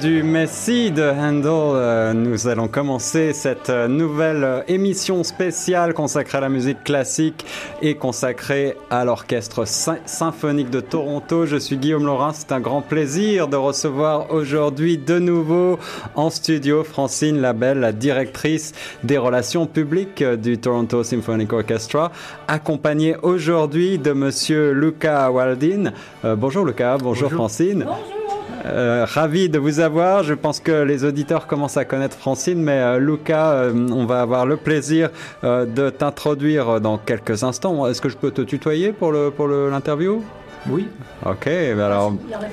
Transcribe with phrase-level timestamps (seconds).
[0.00, 6.84] du Messie de Handel, nous allons commencer cette nouvelle émission spéciale consacrée à la musique
[6.84, 7.46] classique
[7.80, 11.46] et consacrée à l'Orchestre symphonique de Toronto.
[11.46, 15.78] Je suis Guillaume Laurin, c'est un grand plaisir de recevoir aujourd'hui de nouveau
[16.14, 22.12] en studio Francine Labelle, la directrice des relations publiques du Toronto Symphonic Orchestra,
[22.48, 25.92] accompagnée aujourd'hui de monsieur Luca Waldin.
[26.24, 27.84] Euh, bonjour Luca, bonjour, Francine.
[27.86, 28.23] Bonjour.
[28.66, 30.22] Euh, ravi de vous avoir.
[30.22, 34.22] Je pense que les auditeurs commencent à connaître Francine, mais euh, Luca, euh, on va
[34.22, 35.10] avoir le plaisir
[35.42, 37.86] de t'introduire dans quelques instants.
[37.86, 40.22] Est-ce que je peux te tutoyer pour le pour l'interview?
[40.68, 40.88] Oui.
[41.26, 41.46] Ok.
[41.46, 42.14] alors.
[42.28, 42.50] Il aurait,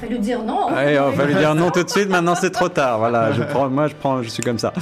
[0.00, 0.68] fallu dire non.
[0.70, 2.08] il aurait fallu dire non tout de suite.
[2.08, 2.98] Maintenant, c'est trop tard.
[2.98, 3.32] Voilà.
[3.32, 4.72] Je prends, moi, je prends, je suis comme ça.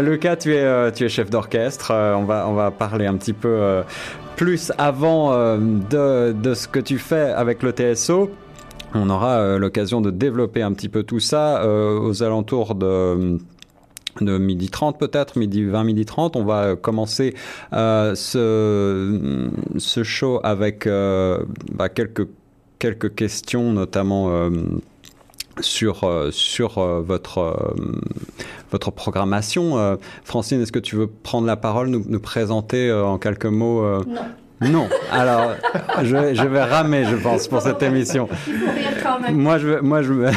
[0.00, 1.92] Luca, tu es tu es chef d'orchestre.
[1.92, 3.82] on va on va parler un petit peu
[4.36, 8.30] plus avant de de ce que tu fais avec le TSO.
[8.94, 13.38] On aura euh, l'occasion de développer un petit peu tout ça euh, aux alentours de
[14.20, 16.34] de midi 30 peut-être, midi 20, midi 30.
[16.34, 17.36] On va commencer
[17.72, 24.50] euh, ce, show avec bah, quelques, questions, notamment
[25.60, 27.54] sur, sur votre,
[28.96, 29.96] programmation.
[30.24, 33.84] Francine, est-ce que tu veux prendre la parole, nous, présenter en quelques mots.
[34.60, 34.88] Non.
[35.12, 35.54] Alors,
[36.02, 38.28] je, je, vais ramer, je pense, pour cette émission.
[39.30, 40.12] Moi, je, moi, je,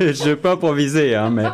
[0.00, 1.44] je peux improviser, hein, mais.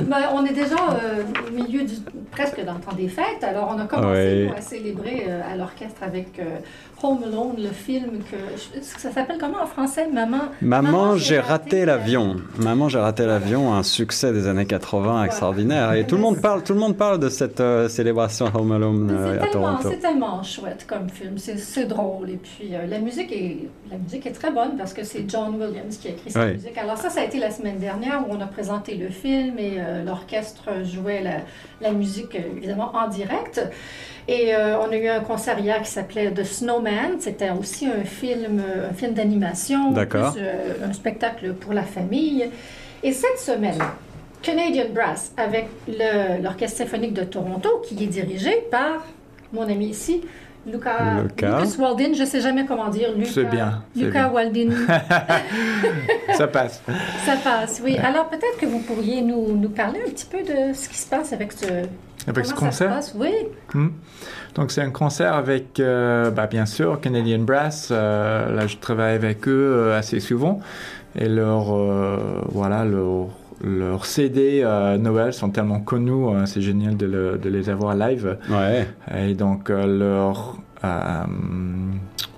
[0.08, 1.94] Ben, on est déjà euh, au milieu du,
[2.30, 6.02] presque dans le temps des fêtes, alors on a commencé à célébrer euh, à l'orchestre
[6.02, 6.58] avec euh,
[7.02, 8.80] Home Alone, le film que.
[8.82, 10.08] Ça s'appelle comment en français?
[10.12, 10.42] Maman.
[10.62, 12.36] Maman, j'ai raté, l'avion.
[12.58, 15.92] Maman, j'ai raté l'avion, un succès des années 80 extraordinaire.
[15.92, 19.46] Et tout le monde parle, tout le monde parle de cette célébration Home Alone à
[19.46, 19.90] Toronto.
[19.90, 21.36] C'est tellement chouette comme film.
[21.38, 22.30] C'est drôle.
[22.30, 25.96] Et puis la musique est la musique est très bonne parce que c'est John Williams
[25.96, 26.76] qui a écrit cette musique.
[26.78, 29.78] Alors ça, ça a été la semaine dernière où on a présenté le film et
[30.04, 31.36] l'orchestre jouait la,
[31.80, 33.60] la musique évidemment en direct.
[34.28, 37.18] Et euh, on a eu un concert hier qui s'appelait The Snowman.
[37.18, 42.50] C'était aussi un film, un film d'animation, euh, un spectacle pour la famille.
[43.02, 43.78] Et cette semaine,
[44.42, 45.68] Canadian Brass avec
[46.42, 49.06] l'Orchestre symphonique de Toronto, qui est dirigé par
[49.52, 50.20] mon ami ici,
[50.70, 53.10] Luca, Lucas Waldin, je ne sais jamais comment dire.
[53.24, 53.82] C'est bien.
[53.96, 54.70] Luca Waldin.
[56.36, 56.82] Ça passe.
[57.24, 57.96] Ça passe, oui.
[57.98, 61.08] Alors peut-être que vous pourriez nous, nous, parler un petit peu de ce qui se
[61.08, 61.66] passe avec ce,
[62.26, 63.32] avec ce concert Oui.
[63.74, 63.88] Hmm.
[64.54, 67.88] Donc, c'est un concert avec, euh, bah, bien sûr, Canadian Brass.
[67.90, 70.60] Euh, là, je travaille avec eux euh, assez souvent.
[71.14, 71.74] Et leur,
[72.50, 73.28] voilà, leur,
[73.62, 74.62] leur CD
[74.98, 78.38] Noël sont tellement connus, c'est génial de, de, les avoir live.
[78.50, 78.86] Ouais.
[79.16, 80.56] Et donc, leur,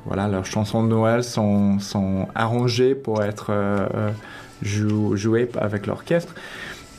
[0.05, 3.52] voilà, leurs chansons de Noël sont, sont arrangées pour être
[4.62, 6.34] jouées avec l'orchestre.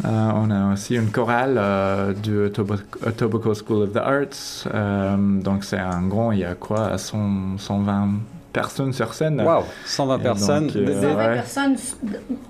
[0.05, 4.67] Euh, on a aussi une chorale euh, du Etobicoke School of the Arts.
[4.73, 8.09] Euh, donc c'est un grand, il y a quoi, 120
[8.51, 9.41] personnes sur scène.
[9.41, 10.69] Wow, 120 personnes.
[10.69, 11.75] 120 personnes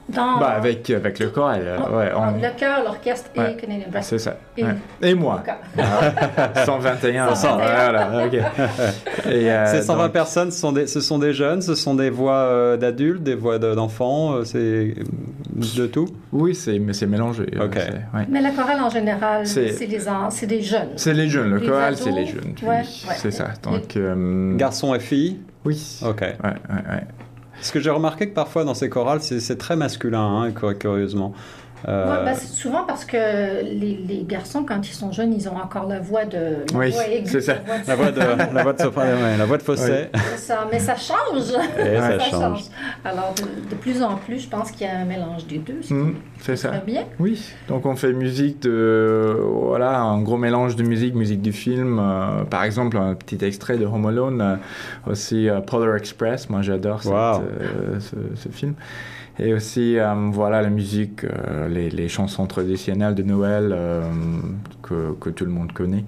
[0.09, 0.39] dans...
[0.39, 1.62] Bah, avec, avec le choral.
[1.62, 2.12] ouais,
[2.42, 4.07] Le chœur, l'orchestre et Canadian Brass.
[4.07, 4.38] C'est ça.
[4.57, 4.63] Et,
[5.01, 5.44] et moi.
[6.65, 7.36] 121.
[7.36, 7.62] 121.
[7.81, 8.38] Voilà, ok.
[9.25, 13.24] Ces 120 personnes, ce sont, des, ce sont des jeunes, ce sont des voix d'adultes,
[13.24, 14.94] des voix d'enfants, c'est
[15.75, 16.07] de tout?
[16.31, 17.45] Oui, c'est, mais c'est mélangé.
[18.30, 20.89] Mais la chorale en général, c'est, les c'est des jeunes.
[20.95, 21.51] C'est les jeunes.
[21.51, 22.56] Le choral, c'est les jeunes.
[22.63, 22.75] Oui,
[23.18, 23.50] c'est ça.
[23.63, 25.39] Donc, euh, Garçons et filles?
[25.65, 25.99] Oui.
[26.03, 26.21] Ok.
[26.21, 27.03] Ouais, ouais,
[27.53, 31.33] Parce que j'ai remarqué que parfois dans ces chorales, c'est, très masculin, hein, curieusement.
[31.87, 32.25] Euh...
[32.25, 35.99] Bah, souvent parce que les, les, garçons, quand ils sont jeunes, ils ont encore la
[35.99, 36.57] voix de.
[36.73, 36.93] La oui,
[37.25, 37.55] c'est ça.
[37.87, 39.63] La voix de, la voix de soprano, la voix de
[40.37, 41.49] ça, mais ça change.
[41.79, 42.63] Et ça, change.
[43.03, 43.33] Alors,
[43.69, 45.81] de, plus en plus, je pense qu'il y a un mélange des deux.
[45.89, 46.71] Mmh, c'est ça.
[46.85, 47.05] bien.
[47.19, 49.37] Oui, donc on fait musique de.
[49.39, 51.99] Voilà, un gros mélange de musique, musique du film.
[51.99, 56.49] Euh, par exemple, un petit extrait de Home Alone, euh, aussi euh, Polar Express.
[56.49, 57.41] Moi, j'adore wow.
[57.99, 58.75] ce, ce, film.
[59.43, 64.03] Et aussi, euh, voilà, la musique, euh, les, les, chansons traditionnelles de Noël euh,
[64.83, 66.05] que, que, tout le monde connaît.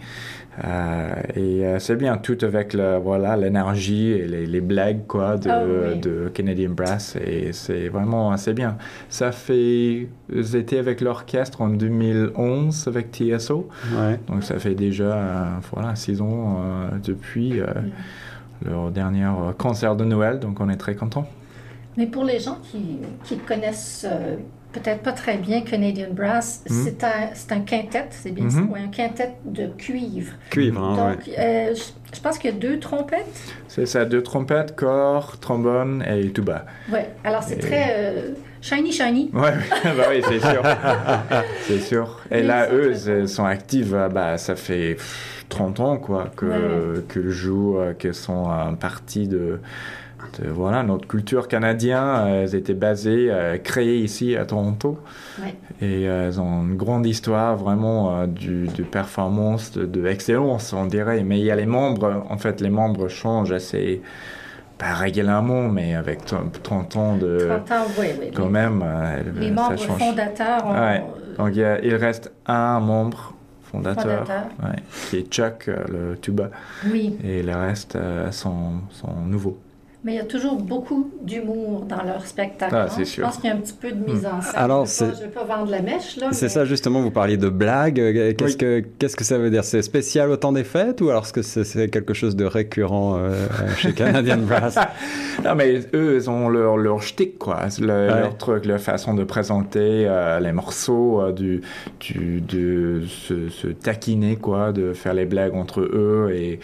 [1.35, 6.29] et c'est bien, tout avec voilà l'énergie et les, les, blagues quoi de, oh, de
[6.31, 7.15] Canadian Brass.
[7.15, 8.77] Et c'est vraiment assez bien.
[9.09, 13.67] Ça fait, j'étais avec l'orchestre en 2011 avec TSO.
[13.97, 14.19] Ouais.
[14.27, 16.61] Donc ça fait déjà, voilà, six ans
[17.03, 17.61] depuis
[18.63, 19.27] leur dernier
[19.57, 20.39] concert de Noël.
[20.39, 21.27] Donc on est très contents.
[21.97, 24.35] Mais pour les gens qui, qui connaissent euh,
[24.73, 26.83] peut-être pas très bien Canadian Brass, hmm.
[26.83, 28.73] c'est un, un, quintet, c'est bien ça, hmm.
[28.75, 30.33] un quintet de cuivre.
[30.49, 31.73] Cuivre, hein, Donc, euh,
[32.13, 33.53] je, pense qu'il y a deux trompettes.
[33.67, 36.65] C'est ça, deux trompettes, corps, trombone et tuba.
[36.91, 37.95] Oui, alors c'est très...
[37.95, 38.31] Euh,
[38.61, 39.29] shiny, shiny.
[39.33, 39.53] Ouais,
[39.83, 40.63] bah oui, c'est sûr.
[41.67, 42.19] c'est sûr.
[42.31, 44.97] Et là, eux, ils sont actifs, bah, ça fait
[45.49, 47.01] 30 ans, quoi, que, ouais.
[47.11, 49.59] qu'ils jouent, qu'ils sont un parti de
[50.53, 53.31] voilà, notre culture canadienne, elles étaient basées,
[53.63, 54.99] créées ici à Toronto.
[55.41, 55.55] Ouais.
[55.81, 61.23] Et elles ont une grande histoire vraiment du, de performance, de, de, excellence, on dirait.
[61.23, 64.01] Mais il y a les membres, en fait, les membres changent assez,
[64.77, 67.49] pas régulièrement, mais avec 30 ans de.
[67.65, 68.31] 30 ans, oui, oui.
[68.35, 68.83] Quand même.
[69.39, 69.99] Les ça membres change.
[69.99, 70.73] fondateurs ont.
[70.73, 71.03] Ouais.
[71.37, 73.33] Donc il, y a, il reste un membre
[73.71, 74.43] fondateur, Fondateur.
[74.63, 74.79] ouais,
[75.09, 76.49] qui est Chuck, euh, le tuba.
[76.91, 79.57] Oui, Et le reste euh, sont, sont nouveaux.
[80.03, 82.75] Mais il y a toujours beaucoup d'humour dans leur spectacle.
[82.75, 82.87] Ah, hein.
[82.89, 83.23] c'est Je sûr.
[83.25, 84.53] pense qu'il y a un petit peu de mise en scène.
[84.55, 86.27] Alors, je ne c'est- vais, pas vendre la mèche, là.
[86.31, 87.99] C'est mais- ça justement, vous parliez de blagues.
[87.99, 88.57] Euh, Qu'est-ce Oui.
[88.57, 89.63] que qu'est-ce que ça veut dire?
[89.63, 92.45] C'est spécial au temps des fêtes ou alors est-ce que c'est c'est quelque chose de
[92.45, 93.31] récurrent euh,
[93.77, 94.77] chez Canadian Brass?
[95.43, 97.61] Non, mais eux, ils ont leur, leur shtick, quoi.
[97.79, 98.07] Le- Ouais.
[98.21, 101.61] Leur truc, leur façon de présenter euh, les morceaux, euh, du,
[101.99, 106.59] du, de se, se taquiner, quoi, de faire les blagues entre eux et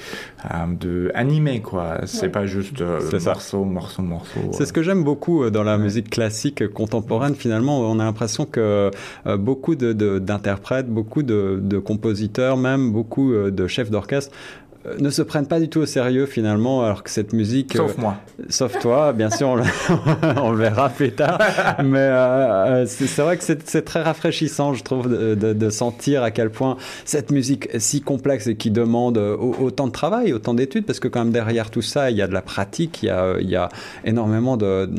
[0.45, 0.47] euh,
[0.79, 1.99] de animer, quoi.
[2.05, 2.29] C'est Ouais.
[2.29, 3.57] pas juste euh, C'est ça.
[3.57, 4.39] morceau, morceau, morceau.
[4.51, 5.83] C'est ce que j'aime beaucoup euh, dans la Ouais.
[5.83, 7.36] musique classique contemporaine.
[7.36, 8.91] Finalement, on a l'impression que
[9.27, 14.36] euh, beaucoup de- de- d'interprètes, beaucoup de, de compositeurs, même beaucoup euh, de chefs d'orchestre
[15.00, 18.15] ne se prennent pas du tout au sérieux finalement, alors que cette musique, Sauf moi.
[18.39, 19.63] euh, sauf toi, bien sûr, on le,
[20.41, 21.39] on le verra plus tard,
[21.84, 26.24] mais euh, euh, c'est vrai que c'est très rafraîchissant, je trouve, de, de- de sentir
[26.24, 30.34] à quel point cette musique si complexe et qui demande euh, au- autant de travail,
[30.34, 33.03] autant d'études, parce que quand même derrière tout ça, il y a de la pratique,
[33.03, 33.69] il y a, il y a
[34.05, 34.89] énormément de,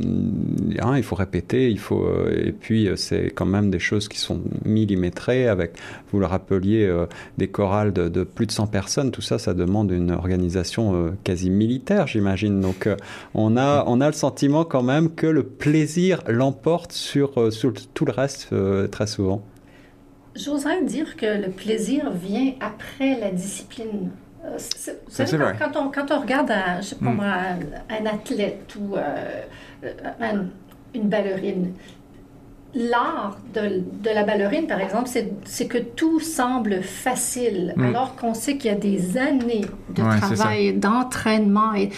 [0.80, 4.08] hein, il faut répéter, il faut, euh, et puis euh, c'est quand même des choses
[4.08, 5.72] qui sont millimétrées avec,
[6.12, 7.06] vous le rappeliez, euh,
[7.38, 11.10] des chorales de, de plus de 100 personnes, tout ça, ça demande une organisation euh,
[11.24, 12.60] quasi militaire, j'imagine.
[12.60, 12.96] Donc, euh,
[13.34, 17.72] on a, on a le sentiment quand même que le plaisir l'emporte sur, euh, sur
[17.94, 19.42] tout le reste euh, très souvent.
[20.36, 24.10] J'oserais dire que le plaisir vient après la discipline.
[24.56, 25.56] Ça, c'est quand, vrai.
[25.58, 27.14] quand on, quand on regarde un, je sais pas Mm.
[27.16, 29.42] moi, un, un athlète ou euh,
[30.20, 30.46] un-
[30.94, 31.72] une ballerine,
[32.74, 35.08] l'art de, de la ballerine, par exemple,
[35.44, 37.82] c'est que tout semble facile, Mm.
[37.86, 39.62] alors qu'on sait qu'il y a des années
[39.94, 41.74] de Ouais, travail, d'entraînement.
[41.74, 41.90] Et,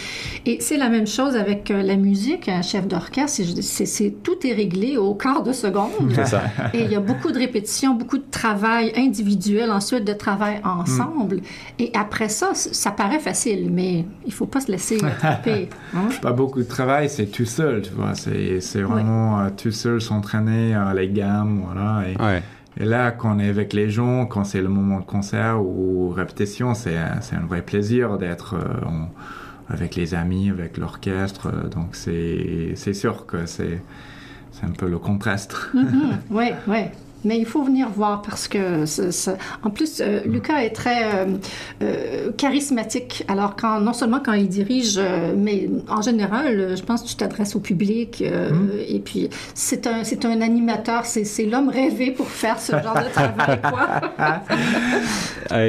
[0.45, 2.49] et c'est la même chose avec euh, la musique.
[2.49, 5.91] Un chef d'orchestre, c'est- tout est réglé au quart de seconde.
[6.25, 6.41] Ça.
[6.73, 11.41] Et il y a beaucoup de répétitions, beaucoup de travail individuel, ensuite de travail ensemble.
[11.79, 15.69] Et après ça, ça paraît facile, mais il faut pas se laisser attraper.
[15.95, 16.09] hein.
[16.21, 18.15] Pas beaucoup de travail, c'est tout seul, tu vois.
[18.15, 22.07] C'est c'est vraiment euh, tout seul s'entraîner, euh, les gammes, voilà.
[22.07, 22.41] Et, Ouais.
[22.79, 26.09] et là, quand on est avec les gens, quand c'est le moment de concert ou
[26.09, 28.89] répétition, c'est un- c'est un vrai plaisir d'être euh,
[29.69, 31.47] avec les amis, avec l'orchestre.
[31.47, 33.81] euh, Donc c'est c'est sûr que c'est
[34.51, 35.55] c'est un peu le contraste.
[36.29, 36.83] Oui, oui.
[37.25, 38.83] Mais il faut venir voir parce que,
[39.63, 41.25] en plus, euh, Lucas est très euh,
[41.81, 43.23] euh, charismatique.
[43.27, 47.15] Alors, quand, non seulement quand il dirige, euh, mais en général, je pense que tu
[47.15, 48.21] t'adresses au public.
[48.25, 48.49] euh,
[48.87, 51.05] Et puis, c'est un, c'est un animateur.
[51.05, 53.59] C'est, c'est l'homme rêvé pour faire ce genre de travail.
[54.17, 54.41] Ah,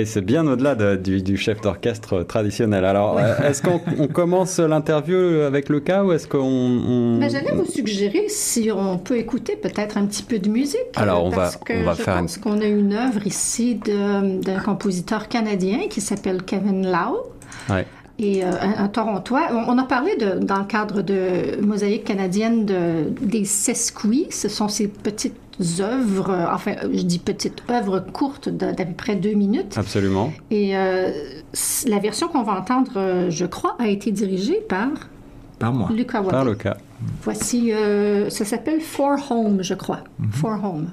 [0.04, 2.84] c'est bien au-delà de- du, du chef d'orchestre traditionnel.
[2.84, 3.23] Alors, Ouais.
[3.25, 6.38] euh, est-ce qu'on on commence l'interview avec le cas ou est-ce qu'on...
[6.40, 10.78] on- Mais j'allais vous suggérer si on peut écouter peut-être un petit peu de musique.
[10.96, 13.76] Alors, on va- parce que on va je faire pense qu'on a une œuvre ici
[13.76, 17.32] d'un compositeur canadien qui s'appelle Kevin Lau.
[17.70, 17.86] Ouais.
[18.18, 19.48] Et euh, un, un Torontois.
[19.50, 24.28] On, on a parlé de, dans le cadre de Mosaïque canadienne de, des sesquis.
[24.30, 25.34] Ce sont ces petites
[25.80, 29.76] œuvres, euh, enfin, je dis petites œuvres courtes d'à peu près deux minutes.
[29.76, 30.32] Absolument.
[30.50, 31.10] Et euh,
[31.86, 34.88] la version qu'on va entendre, euh, je crois, a été dirigée par
[35.58, 35.88] Par moi.
[35.92, 36.22] Lucas.
[36.22, 36.76] Par le cas.
[37.22, 37.70] Voici,
[38.28, 40.00] ça s'appelle For Home, je crois.
[40.30, 40.88] For Home.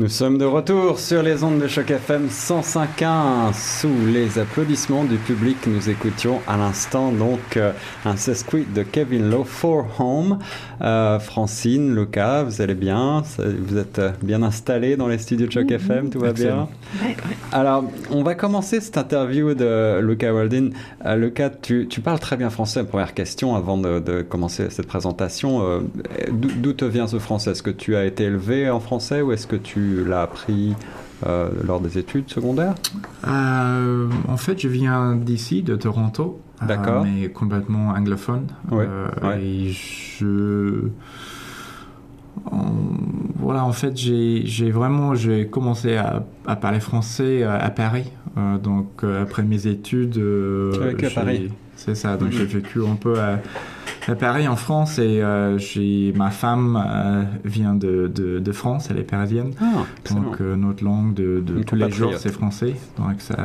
[0.00, 5.16] Nous sommes de retour sur les ondes de choc FM 105.1 sous les applaudissements du
[5.16, 5.58] public.
[5.66, 7.72] Nous écoutions à l'instant donc euh,
[8.06, 10.38] un sesquit de Kevin Lowe for Home.
[10.80, 13.22] Euh, Francine, Lucas, vous allez bien?
[13.36, 16.68] Vous êtes euh, bien installés dans les studios de choc FM Tout va bien?
[17.52, 20.70] Alors, on va commencer cette interview de Lucas Waldin.
[21.14, 22.84] Lucas, tu, parles très bien français.
[22.84, 25.82] Première question avant de, commencer cette présentation.
[26.30, 27.50] D'où te vient ce français?
[27.50, 30.74] Est-ce que tu as été élevé en français ou est-ce que tu l'as appris
[31.26, 32.74] euh, lors des études secondaires
[33.28, 36.40] euh, En fait, je viens d'ici, de Toronto.
[36.62, 37.04] Euh, D'accord.
[37.04, 38.46] mais complètement anglophone.
[38.70, 38.86] Ouais,
[39.38, 40.88] Et je.
[43.36, 46.24] voilà, en fait, j'ai vraiment j'ai commencé à,
[46.56, 48.10] parler français à Paris.
[48.62, 50.22] donc, après mes études.
[50.80, 52.16] Avec à Paris C'est ça.
[52.16, 53.40] Donc, j'ai vécu un peu à
[54.10, 58.98] à Paris, en France, et euh, j'ai ma femme euh, vient de, de, France, elle
[58.98, 59.52] est parisienne.
[59.60, 62.74] Ah, donc euh, notre langue de, de tous les jours, c'est français.
[62.98, 63.36] Donc ça,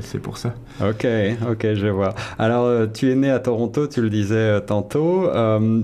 [0.00, 0.54] c'est pour ça.
[0.80, 1.06] Ok,
[1.50, 2.14] ok, je vois.
[2.38, 5.28] Alors, tu es né à Toronto, tu le disais tantôt.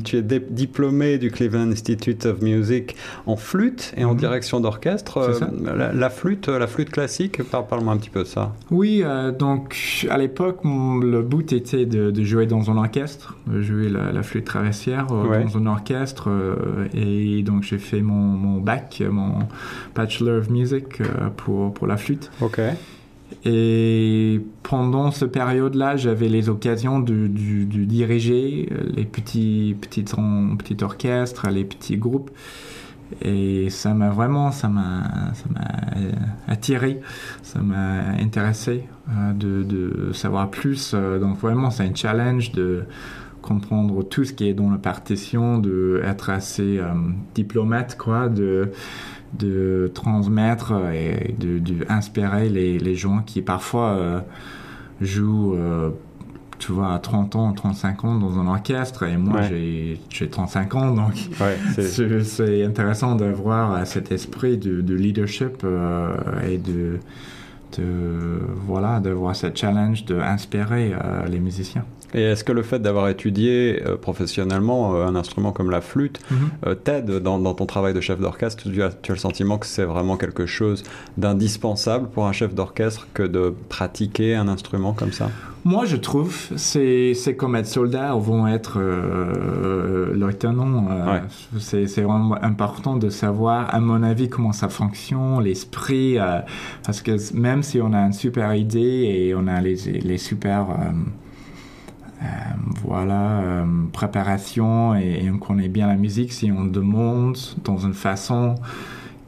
[0.05, 4.19] tu es diplômé du Cleveland Institute of Music en flûte et en mhm.
[4.19, 5.41] direction d'orchestre.
[5.65, 8.53] La, la, flûte, la flûte classique, parle-moi un petit peu de ça.
[8.71, 9.03] Oui,
[9.39, 15.07] donc à l'époque, le but était de, jouer dans un orchestre, jouer la, flûte traversière
[15.11, 16.29] euh, dans un orchestre.
[16.29, 19.41] Euh, et donc j'ai fait mon, mon, bac, mon
[19.95, 22.31] Bachelor of Music euh, pour, pour la flûte.
[22.41, 22.61] Ok.
[23.45, 31.49] Et pendant cette période-là, j'avais les occasions de, de, diriger les petits, petits, petits orchestres,
[31.49, 32.31] les petits groupes.
[33.23, 37.01] Et ça m'a vraiment, ça m'a, ça m'a attiré,
[37.43, 38.85] ça m'a intéressé
[39.35, 40.95] de, de, savoir plus.
[40.95, 42.85] Donc vraiment, c'est un challenge de,
[43.43, 46.93] comprendre tout ce qui est dans la partition, de être assez euh,
[47.35, 48.71] diplomate, quoi, de,
[49.39, 54.21] de transmettre et de, de inspirer les, les, gens qui parfois euh,
[55.01, 55.91] jouent, euh,
[56.59, 60.95] tu vois, à 30 ans, 35 ans dans un orchestre, et moi j'ai 35 ans,
[60.95, 61.15] donc
[62.23, 65.67] c'est intéressant d'avoir cet esprit de, de leadership
[66.49, 67.01] et de
[67.79, 70.93] de voilà d'avoir ce challenge d'inspirer
[71.27, 71.87] les musiciens.
[72.15, 76.21] Et est-ce que le fait d'avoir étudié euh, professionnellement euh, un instrument comme la flûte
[76.31, 76.39] mhm.
[76.67, 78.71] euh, t'aide dans, ton travail de chef d'orchestre?
[78.71, 80.83] Tu as, tu as, le sentiment que c'est vraiment quelque chose
[81.17, 85.31] d'indispensable pour un chef d'orchestre que de pratiquer un instrument comme ça?
[85.65, 88.81] Moi, je trouve, c'est, c'est comme être soldat ou vont être
[90.13, 90.89] lieutenant.
[91.61, 96.19] c'est, c'est vraiment important de savoir, à mon avis, comment ça fonctionne, l'esprit.
[96.85, 98.81] parce que même si on a une super idée
[99.29, 100.67] et on a les, les super
[102.85, 108.57] voilà, euh, préparation et, on connaît bien la musique si on demande dans une façon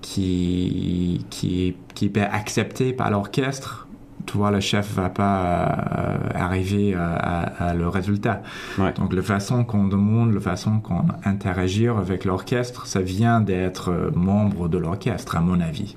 [0.01, 3.89] qui, qui, qui est acceptée par l'orchestre,
[4.27, 8.43] tu vois, le chef va pas euh, arriver à, le résultat.
[8.97, 14.69] Donc, la façon qu'on demande, la façon qu'on interagit avec l'orchestre, ça vient d'être membre
[14.69, 15.95] de l'orchestre, à mon avis.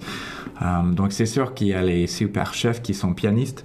[0.92, 3.64] donc, c'est sûr qu'il y a les super chefs qui sont pianistes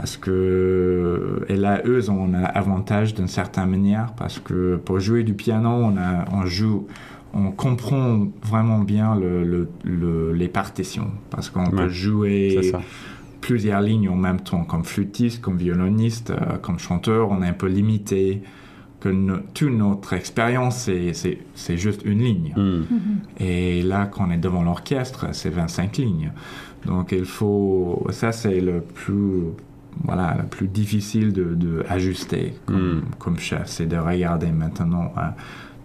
[0.00, 5.24] parce que et là eux ont un avantage d'une certaine manière parce que pour jouer
[5.24, 6.86] du piano on, a, on joue
[7.34, 11.10] on comprend vraiment bien le, le, les partitions.
[11.28, 12.72] Parce qu'on peut jouer
[13.42, 17.52] plusieurs lignes en même temps comme flûtiste comme violoniste euh, comme chanteur on est un
[17.52, 18.42] peu limité
[19.00, 19.08] que
[19.52, 20.88] toute notre expérience
[21.54, 22.54] c'est juste une ligne.
[22.56, 22.60] Hmm.
[22.60, 23.44] mm-hmm.
[23.44, 26.32] et là quand on est devant l'orchestre c'est 25 lignes.
[26.86, 29.52] Donc il faut ça c'est le plus
[30.04, 33.02] voilà, la plus difficile de, de ajuster comme, mm.
[33.18, 35.22] comme chef, c'est de regarder maintenant euh,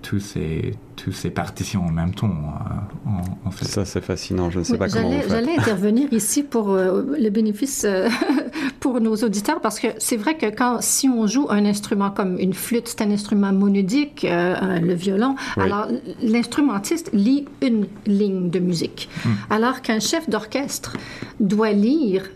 [0.01, 2.27] tous ces, tous ces partitions en même temps.
[2.27, 3.09] Euh,
[3.45, 3.65] en, fait.
[3.65, 4.49] Ça, c'est fascinant.
[4.49, 5.29] Je ne sais pas comment vous faites.
[5.29, 7.85] J'allais intervenir ici pour euh, le bénéfice
[8.79, 12.39] pour nos auditeurs parce que c'est vrai que quand, si on joue un instrument comme
[12.39, 15.87] une flûte, c'est un instrument monodique, le violon, alors
[16.21, 19.09] l'instrumentiste lit une ligne de musique.
[19.25, 19.29] Mm.
[19.49, 20.95] Alors qu'un chef d'orchestre
[21.39, 22.29] doit lire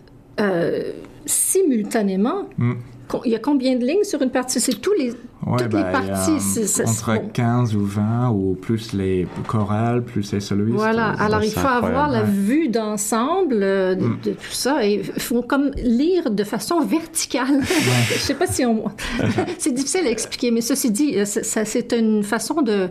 [1.26, 2.48] simultanément.
[2.58, 2.74] Hmm.
[3.24, 4.60] Il y a combien de lignes sur une partie?
[4.60, 6.38] C'est tous les, toutes les ben, parties.
[6.86, 10.74] entre 15 ou 20, ou plus les chorales, plus les soloistes.
[10.74, 14.18] Voilà, alors il faut avoir la vue d'ensemble euh, hmm.
[14.24, 14.86] de, tout ça.
[14.86, 17.60] Et il faut comme lire de façon verticale.
[17.64, 18.84] Je sais pas si on...
[19.58, 22.88] c'est difficile à expliquer, mais ceci dit, euh, c'est une façon de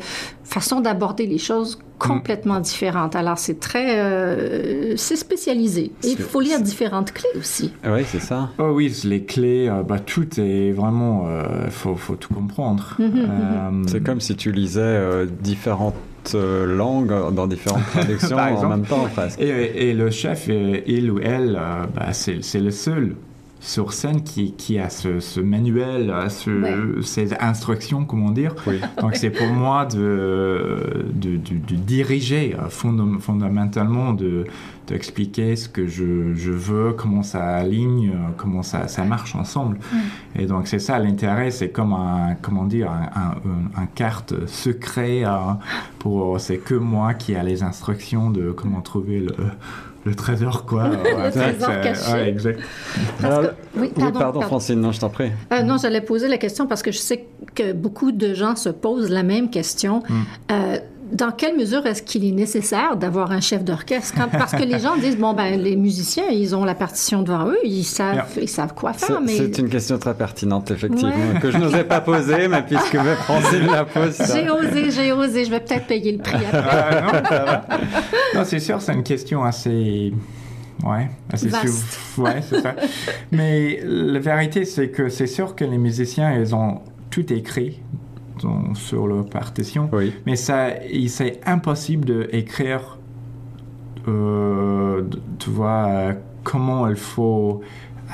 [0.50, 3.16] façon d'aborder les choses complètement différentes.
[3.16, 4.00] Alors, c'est très...
[4.00, 5.92] euh, c'est spécialisé.
[6.04, 7.74] Et il faut lire différentes clés aussi.
[7.86, 8.50] Oui, c'est ça.
[8.58, 11.28] Oh oui, les clés, euh, bah, tout est vraiment,
[11.66, 12.98] il faut, faut tout comprendre.
[13.10, 15.96] Euh, C'est comme si tu lisais euh, différentes
[16.36, 19.40] euh, langues dans différentes traductions en même temps, presque.
[19.42, 23.16] Et, et le chef, euh, il ou elle, euh, bah, c'est c'est le seul
[23.62, 27.02] sur scène qui, qui a ce, ce manuel, a ce- Ouais.
[27.04, 28.56] ces instructions, comment dire.
[28.68, 28.80] Oui.
[29.02, 30.78] Donc c'est pour moi de,
[31.14, 34.46] de, de- de diriger euh, fondam- fondamentalement, de
[34.88, 39.78] d'expliquer ce que je, je veux, comment ça aligne, euh, comment ça, ça marche ensemble.
[40.36, 43.30] Et donc c'est ça l'intérêt, c'est comme un comment dire un, un,
[43.78, 45.30] un- un carte secret euh,
[46.00, 49.36] pour c'est que moi qui a les instructions de comment trouver le
[50.06, 50.90] le trésor quoi.
[50.90, 52.12] Ouais, trésor c'est- caché.
[52.14, 52.60] ouais, exact.
[53.22, 55.32] Parce Alors, que- oui, oui, pardon, Francine, non, je t'en prie.
[55.54, 58.70] Euh, non, j'allais poser la question parce que je sais que beaucoup de gens se
[58.70, 60.02] posent la même question.
[60.52, 60.78] Euh,
[61.12, 64.14] dans quelle mesure est-ce qu'il est nécessaire d'avoir un chef d'orchestre?
[64.16, 67.48] Quand- Parce que les gens disent, bon, ben, les musiciens, ils ont la partition devant
[67.48, 69.36] eux, ils savent, ils savent quoi C'est faire, mais...
[69.36, 71.40] c'est une question très pertinente, effectivement, Ouais.
[71.40, 74.18] que je n'osais pas poser, mais puisque Francine la pose.
[74.34, 76.70] J'ai osé, j'ai osé, je vais peut-être payer le prix après.
[76.72, 77.66] Ah, non, ça va.
[78.36, 80.14] Non, c'est sûr, c'est une question assez.
[80.86, 82.74] Ouais, assez sou- Ouais, c'est ça.
[83.32, 87.80] Mais la vérité, c'est que c'est sûr que les musiciens, ils ont tout écrit
[88.42, 89.90] dans- sur leur partition.
[89.92, 90.14] Oui.
[90.26, 92.98] Mais ça, il- c'est impossible d'écrire,
[94.08, 95.04] euh,
[95.40, 97.62] tu vois, euh, comment il faut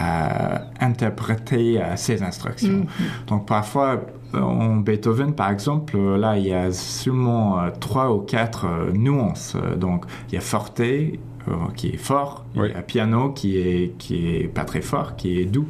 [0.01, 2.85] euh, interpréter euh, ces instructions.
[3.27, 4.01] Donc parfois,
[4.33, 9.55] en Beethoven, par exemple, là, il y a seulement euh, trois ou quatre euh, nuances.
[9.77, 10.81] Donc, il y a forte,
[11.75, 12.67] qui est fort, Oui.
[12.71, 15.67] il y a piano qui est, qui est pas très fort, qui est doux.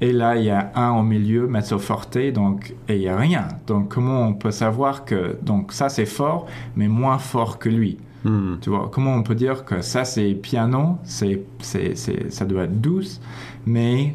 [0.00, 3.16] Et là, il y a un au milieu, mezzo forte, donc, et il n'y a
[3.16, 3.48] rien.
[3.66, 7.98] Donc, comment on peut savoir que, donc, ça c'est fort, mais moins fort que lui?
[8.24, 8.56] Hmm.
[8.60, 12.64] Tu vois, comment on peut dire que ça c'est piano, c'est, c'est, c'est, ça doit
[12.64, 13.20] être douce,
[13.66, 14.14] mais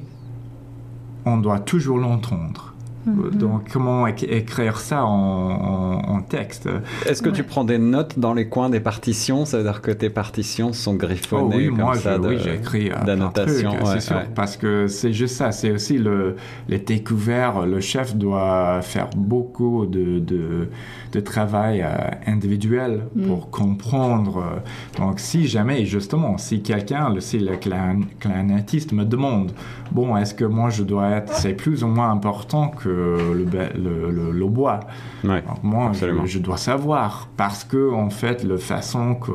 [1.25, 2.70] on doit toujours l'entendre.
[3.05, 6.69] Donc, comment éc- écrire ça en, en- en texte?
[7.07, 9.45] Est-ce que tu prends des notes dans les coins des partitions?
[9.45, 12.55] Ça veut dire que tes partitions sont Oh griffonnées oui, comme moi, ça oui, j'ai
[12.55, 13.71] écrit euh, d'annotation.
[13.71, 14.29] trucs, ouais, c'est sûr, ouais.
[14.35, 15.51] parce que c'est juste ça.
[15.51, 16.35] C'est aussi le,
[16.69, 17.65] les découvertes.
[17.65, 20.69] Le chef doit faire beaucoup de, de,
[21.11, 21.87] de travail euh,
[22.27, 24.37] individuel pour comprendre.
[24.37, 29.51] euh, Donc, si jamais, justement, si quelqu'un, le- si le clarin- clarinettiste me demande,
[29.91, 32.90] bon, est-ce que moi je dois être, c'est plus ou moins important que
[33.33, 34.79] le, ba- le, le, le bois.
[35.23, 35.43] Ouais.
[35.63, 39.31] Moi, je, je dois savoir parce que en fait, la façon que,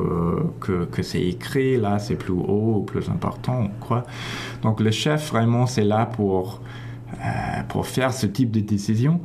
[0.59, 4.03] que, que c'est écrit là, c'est plus haut plus important quoi.
[4.63, 6.61] Donc le chef vraiment, c'est là pour
[7.13, 9.21] euh, pour faire ce type de décision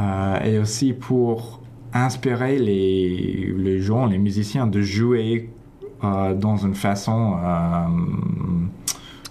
[0.00, 1.60] euh, et aussi pour
[1.92, 5.50] inspirer les, les gens, les musiciens de jouer
[6.04, 7.36] euh, dans une façon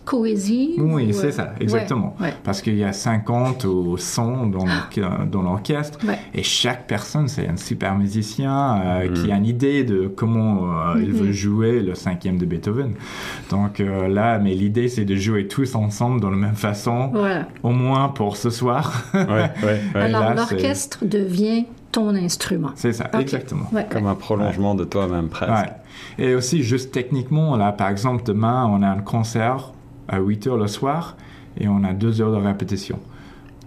[0.10, 0.74] Cohésie?
[0.78, 2.16] oui, ou, c'est ça, exactement.
[2.20, 2.34] ouais.
[2.44, 6.00] Parce qu'il y a 50 ou 100 dans l'orche- dans l'orchestre.
[6.08, 6.18] Ouais.
[6.34, 9.14] Et chaque personne, c'est un super musicien euh, Mhm.
[9.14, 11.16] qui a une idée de comment euh, il Mhm.
[11.16, 12.94] veut jouer le cinquième de Beethoven.
[13.52, 17.48] Donc euh, là, mais l'idée, c'est de jouer tous ensemble dans la même façon, Voilà.
[17.64, 19.04] au moins pour ce soir.
[19.14, 20.02] Ouais, ouais, ouais.
[20.02, 22.70] Alors, là, c'est- l'orchestre devient ton instrument.
[22.76, 23.66] c'est ça, exactement.
[23.72, 25.52] Ouais, Comme un prolongement de toi-même, presque.
[25.52, 26.24] Ouais.
[26.26, 29.72] Et aussi, juste techniquement, là, par exemple, demain, on a un concert
[30.10, 31.16] à 8 heures le soir
[31.60, 33.00] et on a deux heures de répétition.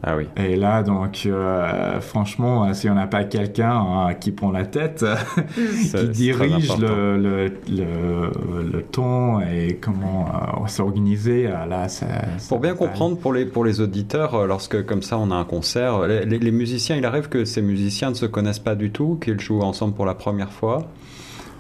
[0.05, 0.27] Ah oui.
[0.37, 4.65] Et là, donc, euh, franchement, euh, si on n'a pas quelqu'un euh, qui prend la
[4.67, 5.05] tête,
[5.55, 8.31] C'est- qui dirige le, le, le,
[8.73, 10.27] le ton et comment
[10.65, 12.07] euh, s'organiser, euh, là, ça,
[12.39, 15.37] ça- Pour bien ça- comprendre pour les, pour les auditeurs, lorsque comme ça on a
[15.37, 18.75] un concert, les, les- les musiciens, il arrive que ces musiciens ne se connaissent pas
[18.75, 20.83] du tout, qu'ils jouent ensemble pour la première fois.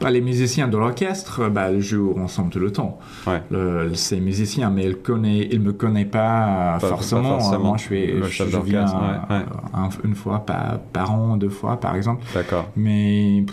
[0.02, 2.98] Bah, les musiciens de l'orchestre, bah, ils jouent ensemble tout le temps.
[3.26, 3.40] Ouais.
[3.50, 7.38] Le, ces musiciens, mais ils connaissent, ils me connaissent pas, euh, pas forcément.
[7.58, 9.42] Moi, je viens d'orchestre, ouais, ouais.
[9.42, 12.22] euh, un- une fois par, par an, deux fois, par exemple.
[12.34, 12.68] D'accord.
[12.76, 13.44] Mais,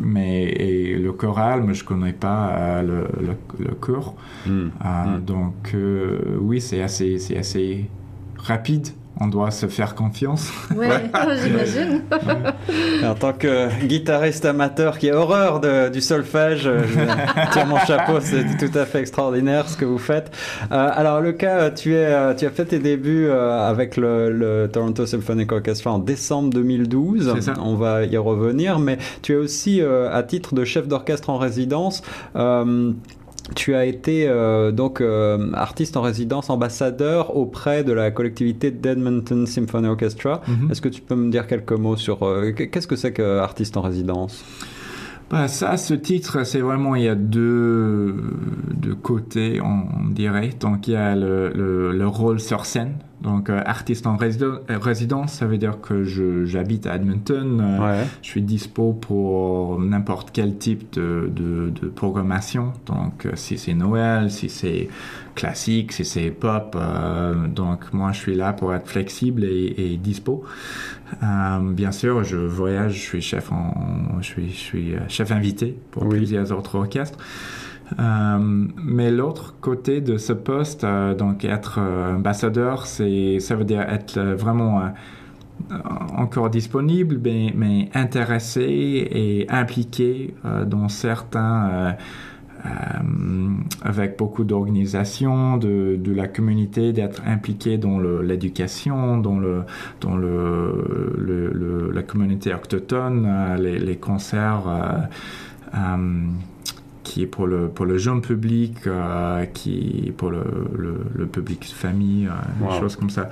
[0.00, 4.14] mais et le choral, mais je connais pas euh, le, le, le chœur.
[4.46, 4.68] Hmm.
[4.84, 5.20] Euh, Mm.
[5.24, 7.88] Donc euh, oui, c'est assez, c'est assez
[8.38, 8.88] rapide.
[9.18, 10.50] On doit se faire confiance.
[10.76, 10.88] Ouais,
[11.42, 12.02] j'imagine.
[13.02, 17.78] En tant que guitariste amateur qui a horreur de- du solfège, euh, je tire mon
[17.78, 20.30] chapeau, c'est tout à fait extraordinaire ce que vous faites.
[20.70, 25.06] Euh, alors Lucas, tu, es, euh, tu as fait tes débuts avec le, le Toronto
[25.06, 27.32] Symphonic Orchestra en décembre 2012.
[27.36, 27.54] C'est ça.
[27.62, 31.38] On va y revenir, mais tu es aussi euh, à titre de chef d'orchestre en
[31.38, 32.02] résidence.
[32.36, 32.92] euh,
[33.54, 39.46] tu as été euh, donc euh, artiste en résidence, ambassadeur auprès de la collectivité d'Edmonton
[39.46, 40.40] Symphony Orchestra.
[40.48, 40.70] Mhm.
[40.70, 43.82] Est-ce que tu peux me dire quelques mots sur euh, qu'est-ce que c'est qu'artiste en
[43.82, 44.44] résidence?
[45.30, 48.14] Bah, ça, ce titre, c'est vraiment, il y a deux,
[48.74, 50.50] deux côtés, on dirait.
[50.60, 52.92] Donc, il y a le, le, le rôle sur scène.
[53.22, 56.04] Donc, euh, artiste en résidence, résidence, ça veut dire que
[56.44, 57.60] j'habite à Edmonton.
[57.60, 58.04] Euh, Ouais.
[58.22, 62.72] Je suis dispo pour n'importe quel type de, de, de programmation.
[62.86, 64.88] Donc, euh, si c'est Noël, si c'est
[65.34, 66.76] classique, si c'est pop.
[66.78, 70.44] euh, donc, moi, je suis là pour être flexible et, et dispo.
[71.22, 75.30] Euh, bien sûr, je voyage, je suis chef en, je suis, je suis euh, chef
[75.32, 76.16] invité pour Oui.
[76.18, 77.18] plusieurs autres orchestres.
[77.98, 83.64] Euh, mais l'autre côté de ce poste, euh, donc être euh, ambassadeur, c'est, ça veut
[83.64, 84.82] dire être vraiment
[86.16, 90.34] encore disponible, mais, intéressé et impliqué
[90.66, 91.96] dans certains,
[93.82, 99.64] avec beaucoup d'organisations, de, la communauté, d'être impliqué dans l'éducation, dans, la
[102.02, 105.08] communauté autochtone, les, concerts.
[107.06, 110.42] Qui est pour le, pour le jeune public, euh, qui est pour le,
[110.76, 112.72] le, le public famille, euh, Wow.
[112.72, 113.28] des choses comme ça.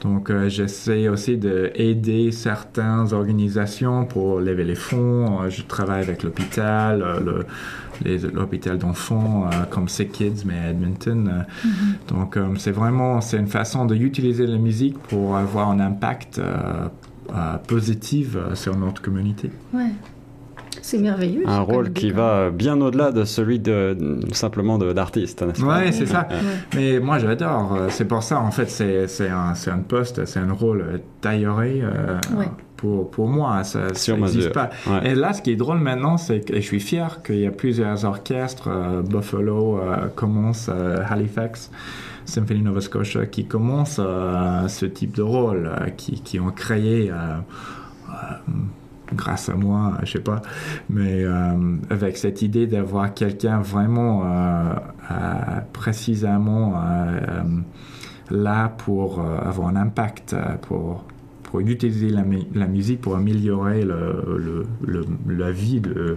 [0.00, 5.48] Donc, euh, j'essaie aussi d'aider certaines organisations pour lever les fonds.
[5.48, 7.42] Je travaille avec l'hôpital, euh,
[8.34, 11.20] l'hôpital d'enfants euh, comme Sick Kids, mais à Edmonton.
[11.28, 11.68] euh.
[12.08, 16.88] Donc, euh, c'est vraiment c'est une façon d'utiliser la musique pour avoir un impact euh,
[17.34, 19.50] euh, positif sur notre communauté.
[19.72, 19.92] Ouais.
[20.80, 21.42] C'est merveilleux.
[21.46, 23.96] Un rôle qui va bien au-delà de celui de
[24.32, 26.26] simplement d'artiste, n'est-ce pas Ouais, c'est ça.
[26.30, 26.36] Ouais.
[26.74, 27.74] Mais moi, j'adore.
[27.74, 32.48] Euh, C'est pour ça, en fait, c'est un, poste, c'est un rôle taillé euh, Ouais.
[32.76, 33.62] pour, pour moi.
[33.64, 33.80] Ça
[34.16, 34.70] n'existe pas.
[34.86, 35.10] Ouais.
[35.10, 37.46] Et là, ce qui est drôle maintenant, c'est que et je suis fier qu'il y
[37.46, 38.68] a plusieurs orchestres.
[38.68, 41.70] euh, Buffalo euh, commence, euh, Halifax,
[42.24, 47.10] Symphony Nova Scotia, qui commencent euh, ce type de rôle, euh, qui, qui ont créé.
[49.14, 50.42] Grâce à moi, je sais pas,
[50.90, 54.74] mais euh, avec cette idée d'avoir quelqu'un vraiment euh,
[55.10, 55.14] euh,
[55.72, 56.74] précisément
[58.30, 61.04] là pour avoir un impact, pour,
[61.42, 66.16] pour utiliser la, mu- la musique pour améliorer le- le- la vie de,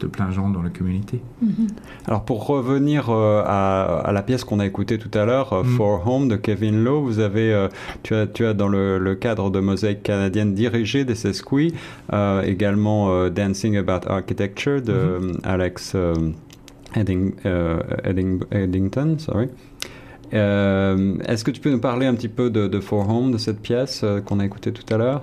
[0.00, 1.20] de plein de gens dans la communauté.
[1.42, 1.68] Mhm.
[2.06, 5.62] Alors pour revenir euh, à, à la pièce qu'on a écoutée tout à l'heure, euh,
[5.62, 5.76] Mm.
[5.76, 7.68] For Home de Kevin Lowe, vous avez, euh,
[8.02, 11.72] tu as, tu as dans le, le cadre de Mosaïque canadienne dirigé des Sesqui,
[12.12, 15.40] euh, également Dancing About Architecture de Mm-hmm.
[15.44, 15.96] Alex
[16.94, 17.32] Edding-
[18.04, 19.48] Edding- Eddington, sorry.
[20.32, 23.60] Est-ce que tu peux nous parler un petit peu de, de For Home, de cette
[23.60, 25.22] pièce qu'on a écoutée tout à l'heure?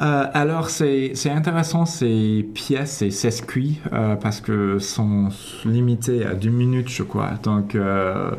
[0.00, 5.28] Euh, alors, c'est intéressant ces pièces, ces sesquis, euh, parce que sont
[5.64, 7.30] limitées à deux minutes, je crois.
[7.42, 8.30] Donc, euh,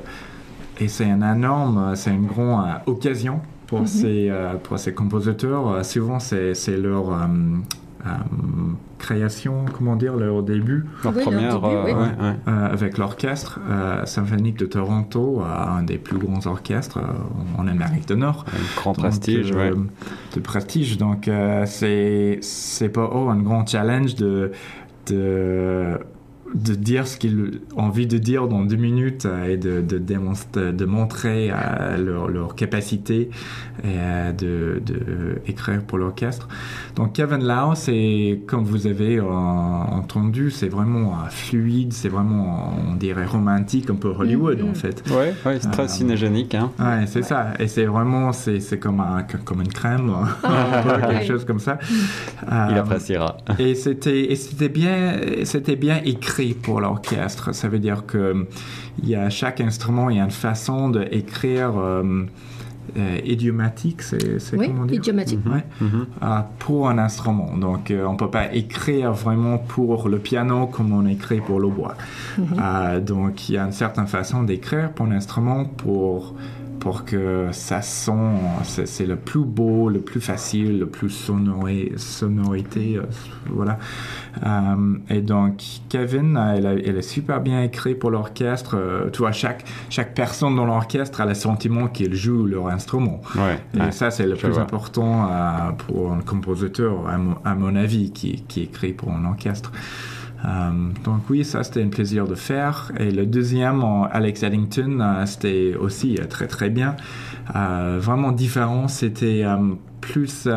[0.79, 3.87] et c'est un énorme, c'est une grande euh, occasion pour, Mhm.
[3.87, 4.31] ces,
[4.63, 5.83] pour ces compositeurs.
[5.85, 7.27] Souvent, c'est leur
[8.97, 10.85] création, comment dire, leur début.
[11.03, 11.91] Leur Oui, leur première, début, oui.
[11.91, 12.35] ouais, ouais.
[12.47, 17.67] Euh, avec l'orchestre euh, symphonique de Toronto, euh, un des plus grands orchestres euh, en
[17.67, 18.45] Amérique du Nord.
[18.47, 19.77] Un grand Donc, prestige, euh, ouais.
[20.35, 20.97] De prestige.
[20.97, 24.51] Donc, euh, c'est, c'est pas oh, un grand challenge de,
[25.07, 25.97] de,
[26.55, 29.97] de dire ce qu'ils ont envie de dire dans deux minutes euh, et de, de,
[29.99, 33.29] démonstrer, de montrer euh, leur, leur capacité
[33.83, 36.47] et euh, de, de écrire pour l'orchestre.
[36.95, 42.73] Donc, Kevin Lau, c'est, comme vous avez euh, entendu, c'est vraiment euh, fluide, c'est vraiment,
[42.89, 44.69] on dirait, romantique, un peu Hollywood, Mhm.
[44.69, 45.03] en fait.
[45.11, 46.55] Ouais, ouais, c'est très Euh, cinégénique.
[46.55, 46.71] Hein.
[46.79, 47.53] Ouais, c'est ça.
[47.59, 50.11] Et c'est vraiment, c'est, c'est comme, un, comme une crème,
[50.43, 51.77] Ah, un peu, quelque chose comme ça.
[52.43, 53.37] Il Euh, appréciera.
[53.59, 57.53] et c'était, et c'était bien, c'était bien écrit pour l'orchestre.
[57.53, 58.47] Ça veut dire que
[59.01, 62.25] il y a chaque instrument, il y a une façon d'écrire euh,
[62.97, 64.97] euh, idiomatique, c'est, c'est Oui, comment dire?
[64.97, 65.39] idiomatique.
[65.45, 65.63] Ouais.
[65.79, 66.07] Mhm.
[66.21, 67.55] Ah, pour un instrument.
[67.57, 71.67] Donc, euh, on peut pas écrire vraiment pour le piano comme on écrit pour le
[71.69, 71.95] bois.
[72.57, 76.33] Ah, donc, il y a une certaine façon d'écrire pour un instrument pour
[76.79, 82.97] pour que ça sonne, c'est, le plus beau, le plus facile, le plus sonoré, sonorité,
[82.97, 83.03] euh,
[83.49, 83.77] voilà.
[84.45, 88.75] Euh, et donc, Kevin, euh, elle, a- elle est super bien écrit pour l'orchestre.
[88.77, 93.21] Euh, tu vois, chaque, chaque personne dans l'orchestre a le sentiment qu'il joue leur instrument.
[93.35, 93.91] Ouais, Et ouais.
[93.91, 94.61] ça, c'est le plus vois.
[94.61, 95.27] important
[95.87, 99.71] pour un compositeur, à mon, à mon avis, qui, qui écrit pour un orchestre.
[100.45, 100.71] Euh,
[101.03, 102.91] donc oui, ça c'était un plaisir de faire.
[102.99, 106.95] Et le deuxième, Alex Eddington, euh, c'était aussi euh, très très bien.
[107.51, 109.43] Vraiment différent, c'était
[110.01, 110.47] plus...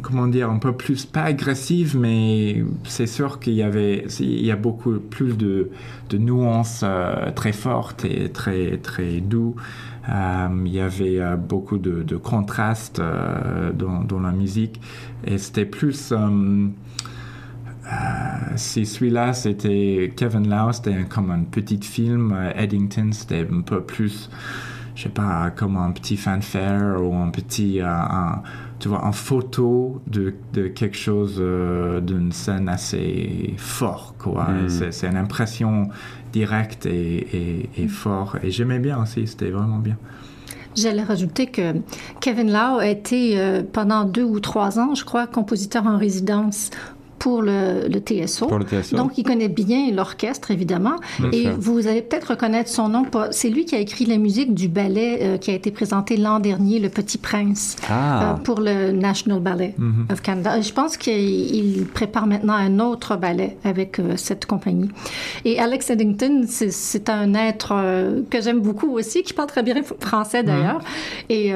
[0.00, 4.50] comment dire, un peu plus, pas agressive, mais c'est sûr qu'il y avait, il y
[4.50, 5.70] a beaucoup plus de,
[6.14, 6.82] nuances
[7.34, 9.54] très fortes et très, très doux.
[10.08, 13.02] il y avait beaucoup de, contrastes
[13.74, 14.80] dans, la musique
[15.26, 16.14] et c'était plus
[18.56, 22.36] si celui-là c'était Kevin Lau, c'était comme un petit film.
[22.54, 24.30] Eddington, c'était un peu plus,
[24.94, 28.42] je sais pas, comme un petit fanfare ou un petit, un,
[28.78, 34.48] tu vois, en photo de, de quelque chose, euh, d'une scène assez fort, quoi.
[34.50, 34.68] Hmm.
[34.68, 35.88] C'est une impression
[36.32, 38.36] directe et, et, fort.
[38.42, 39.96] Et j'aimais bien aussi, c'était vraiment bien.
[40.74, 41.76] J'allais rajouter que
[42.20, 46.70] Kevin Lau a été euh, pendant deux ou trois ans, je crois, compositeur en résidence
[47.18, 48.48] pour le, le, TSO.
[48.92, 50.96] Donc, il connaît bien l'orchestre, évidemment.
[51.32, 53.04] et vous allez peut-être reconnaître son nom.
[53.30, 56.40] C'est lui qui a écrit la musique du ballet euh, qui a été présenté l'an
[56.40, 58.32] dernier, Le Petit Prince, ah.
[58.32, 60.12] euh, pour le National Ballet mm-hmm.
[60.12, 60.60] of Canada.
[60.60, 64.90] Je pense qu'il prépare maintenant un autre ballet avec euh, cette compagnie.
[65.44, 67.74] Et Alex Eddington, c'est un être
[68.30, 70.46] que j'aime beaucoup aussi, qui parle très bien français mm-hmm.
[70.46, 70.80] d'ailleurs,
[71.28, 71.52] et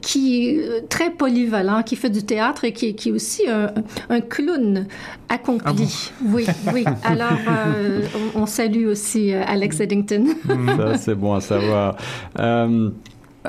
[0.00, 3.72] qui est très polyvalent, qui fait du théâtre et qui, qui est aussi un,
[4.08, 4.86] un clown
[5.28, 6.10] accompli.
[6.10, 6.84] Ah oui, oui.
[7.02, 10.26] Alors, euh, on, salue aussi euh, Alex Eddington.
[10.76, 11.96] Ça, c'est bon à savoir.
[12.38, 12.90] Euh,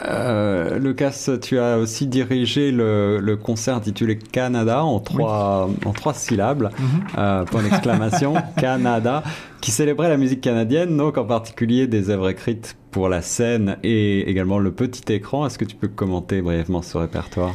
[0.06, 6.16] euh, Lucas, tu as aussi dirigé le, le, concert intitulé Canada en trois, en trois
[6.16, 7.46] syllabes, mm -hmm.
[7.46, 9.22] point d'exclamation, Canada,
[9.64, 14.30] qui célébrait la musique canadienne, donc en particulier des œuvres écrites pour la scène et
[14.30, 15.46] également le petit écran.
[15.46, 17.54] Est-ce que tu peux commenter brièvement ce répertoire?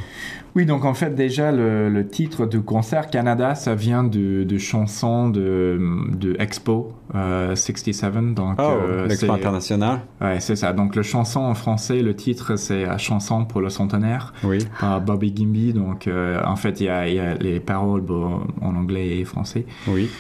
[0.55, 5.29] Oui, donc en fait déjà le, titre du concert Canada, ça vient de, de chansons
[5.29, 5.79] de,
[6.11, 8.05] de Expo 67.
[8.05, 10.01] Euh, donc oh, euh, l'Expo international.
[10.21, 10.73] Ouais, c'est ça.
[10.73, 14.59] Donc le chanson en français, le titre c'est chanson pour le centenaire oui.
[14.81, 15.75] par Bobby Gimby.
[15.75, 19.64] Donc euh, en fait il y, y a, les paroles en anglais et français.
[19.87, 20.11] Oui.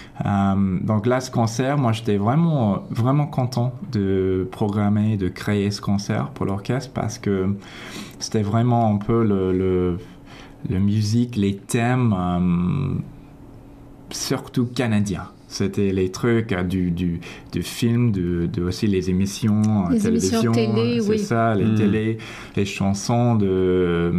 [0.82, 6.30] donc là ce concert, moi j'étais vraiment vraiment content de programmer, de créer ce concert
[6.30, 7.56] pour l'orchestre parce que
[8.18, 9.98] c'était vraiment un peu le, le
[10.68, 13.00] la musique, les thèmes, euh,
[14.10, 15.28] surtout canadiens.
[15.46, 17.20] C'était les trucs euh, du, du,
[17.52, 20.52] du film, de, de, aussi les émissions les télévision.
[20.52, 21.74] télé, c'est ça, les mm.
[21.76, 22.18] télé,
[22.56, 24.12] les chansons de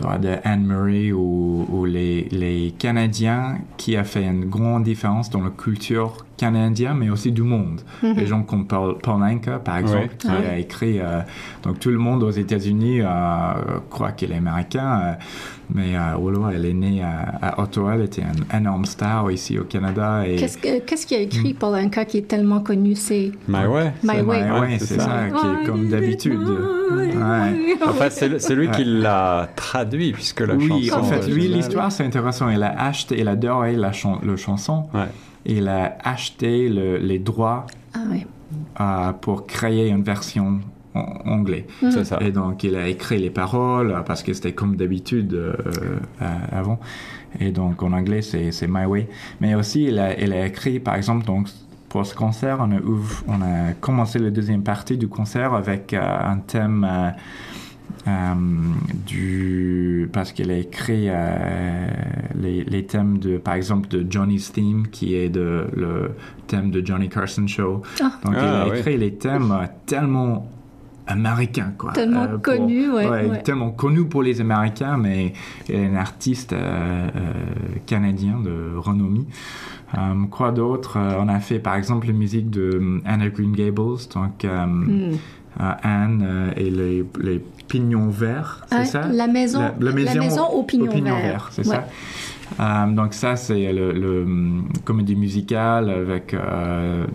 [0.00, 5.50] de Anne-Marie ou, ou, les, les Canadiens qui a fait une grande différence dans la
[5.50, 7.80] culture canadienne, mais aussi du monde.
[8.02, 8.16] Mm-hmm.
[8.16, 10.98] Les gens comme Paul, Paul Anka, par exemple, qui a écrit...
[10.98, 11.20] Euh,
[11.62, 13.06] donc tout le monde aux États-Unis euh,
[13.88, 15.12] croit qu'il est américain, euh,
[15.74, 20.26] mais euh, elle est née à, Ottawa, elle était une énorme star ici au Canada.
[20.26, 20.36] Et...
[20.36, 21.56] Qu'est-ce qu'il a écrit, mm.
[21.56, 22.94] Paul Anka, qui est tellement connu?
[22.94, 23.92] C'est My Way.
[24.02, 24.44] My Way.
[24.44, 26.40] My Way, c'est ça, qui est comme d'habitude.
[26.40, 27.76] Ouais.
[27.86, 31.00] En fait, c'est lui qui l'a traduit, puisque la oui, chanson...
[31.00, 32.48] en fait, lui, l'histoire, c'est intéressant.
[32.48, 34.86] Il a acheté, il a adoré la, le chanson.
[34.92, 35.08] Ouais.
[35.46, 38.26] Il a acheté le, les droits ah, oui.
[38.80, 40.60] euh, pour créer une version
[40.94, 41.66] anglais.
[41.80, 42.18] C'est ça.
[42.20, 45.54] Et donc, il a écrit les paroles parce que c'était comme d'habitude euh,
[46.50, 46.78] avant.
[47.40, 49.08] Et donc, en anglais, c'est My Way.
[49.40, 51.48] Mais aussi, il a, il a écrit, par exemple, donc,
[51.88, 52.80] pour ce concert, on a,
[53.28, 56.86] on a commencé la deuxième partie du concert avec euh, un thème
[58.06, 58.34] euh, euh,
[59.06, 61.86] du parce qu'il a écrit euh,
[62.34, 66.10] les, les, thèmes de par exemple de Johnny's Theme qui est de le
[66.46, 67.82] thème de Johnny Carson Show.
[68.00, 68.12] Ah.
[68.24, 70.50] donc il a ah, écrit les thèmes tellement
[71.06, 71.92] américain quoi.
[71.92, 75.32] Tellement euh, connu ouais, ouais, tellement connu pour les américains mais
[75.68, 77.32] est un artiste euh, euh,
[77.86, 79.26] canadien de renommée.
[79.96, 80.98] Euh, quoi d'autre?
[80.98, 83.98] On a fait par exemple la musique de Anna Green Gables.
[84.14, 85.16] Donc mm.
[85.58, 89.08] Anne et les, les pignons verts c'est ah, ça?
[89.08, 91.86] la maison la, la, maison, la maison aux pignons, aux pignons verts, verts c'est ça?
[92.60, 97.06] Euh, donc ça, c'est le, le, hum, comédie musicale avec euh,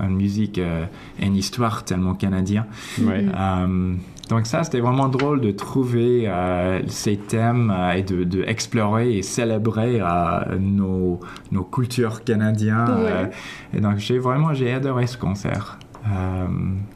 [0.00, 2.66] une musique et une histoire tellement canadienne.
[3.00, 3.26] Ouais.
[3.36, 3.94] Euh,
[4.28, 9.16] donc ça, c'était vraiment drôle de trouver euh, ces thèmes euh, et de, de, explorer
[9.16, 11.20] et célébrer euh, nos,
[11.52, 13.04] nos cultures canadiennes.
[13.04, 13.30] Ouais.
[13.72, 15.78] et donc j'ai vraiment j'ai adoré ce concert.
[16.08, 16.46] Euh,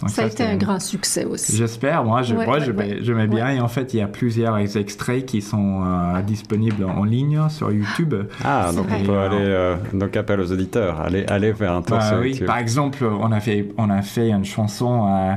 [0.03, 1.57] ça, ça, a été un grand succès aussi.
[1.57, 2.05] J'espère.
[2.05, 2.64] Moi, je, ouais, moi, ouais,
[3.01, 3.27] je, ouais.
[3.27, 3.51] bien.
[3.51, 7.73] Et en fait, il y a plusieurs extraits qui sont euh, disponibles en ligne sur
[7.73, 8.14] YouTube.
[8.44, 9.37] Ah, donc on peut aller.
[9.40, 12.31] Euh, donc appel aux auditeurs, aller, aller faire un tour bah, sur oui.
[12.31, 12.46] YouTube.
[12.46, 15.09] Par exemple, on a fait, on a fait une chanson.
[15.09, 15.35] Euh,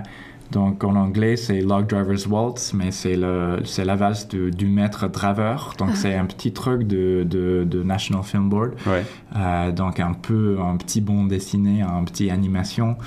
[0.51, 4.67] donc en anglais, c'est Log Driver's Waltz, mais c'est le c'est la valse du, du
[4.67, 5.73] maître draveur.
[5.79, 5.95] Donc ah.
[5.95, 8.73] c'est un petit truc de, de, de National Film Board.
[8.85, 9.71] Ouais.
[9.71, 12.97] donc un peu un petit bon dessiné, un petit animation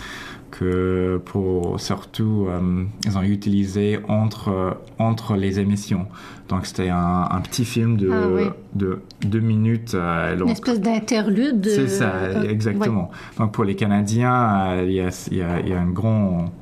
[0.58, 6.06] que pour surtout euh, ils ont utilisé entre entre les émissions.
[6.48, 8.44] Donc c'était un, un, petit film de, ah, oui.
[8.74, 9.94] de deux minutes.
[9.94, 11.66] Euh, Une espèce d'interlude.
[11.66, 13.10] C'est ça, euh, exactement.
[13.10, 13.38] Ouais.
[13.38, 16.52] Donc pour les Canadiens, il y, a, il, y a, il y a un grand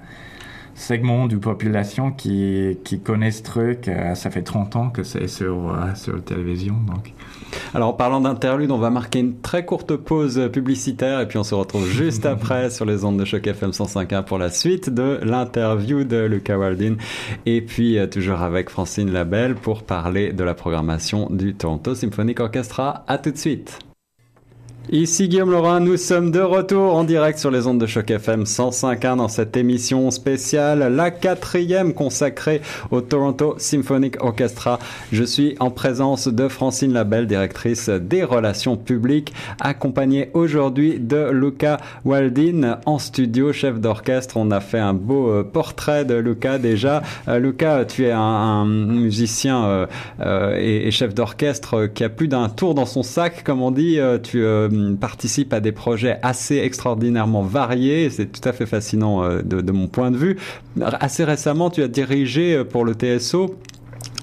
[0.74, 3.90] segment de population qui, qui connaît ce truc.
[4.14, 6.74] ça fait 30 ans que c'est sur, sur la télévision.
[6.86, 7.12] Donc.
[7.74, 11.44] Alors en parlant d'interlude, on va marquer une très courte pause publicitaire et puis on
[11.44, 15.20] se retrouve juste après sur les ondes de choc FM 105.1 pour la suite de
[15.22, 16.96] l'interview de Lucas Waldin
[17.46, 23.04] et puis toujours avec Francine Labelle pour parler de la programmation du Toronto Symphonic Orchestra.
[23.06, 23.78] À tout de suite.
[24.90, 28.42] Ici Guillaume Laurin, nous sommes de retour en direct sur les ondes de choc FM
[28.42, 32.60] 105.1 dans cette émission spéciale, la quatrième consacrée
[32.90, 34.78] au Toronto Symphonic Orchestra.
[35.10, 41.78] Je suis en présence de Francine Labelle, directrice des relations publiques, accompagnée aujourd'hui de Luca
[42.04, 44.36] Waldin en studio, chef d'orchestre.
[44.36, 47.02] On a fait un beau euh, portrait de Luca déjà.
[47.28, 49.88] Euh, Luca, tu es un, musicien
[50.20, 53.98] euh, et, chef d'orchestre qui a plus d'un tour dans son sac, comme on dit.
[54.74, 58.10] Euh, participe à des projets assez extraordinairement variés.
[58.10, 60.36] C'est tout à fait fascinant euh, de, mon point de vue.
[60.80, 63.56] Assez récemment, tu as dirigé euh, pour le TSO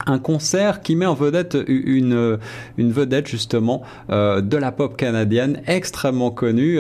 [0.07, 2.39] un concert qui met en vedette une,
[2.79, 6.79] une vedette justement de la pop canadienne extrêmement connue.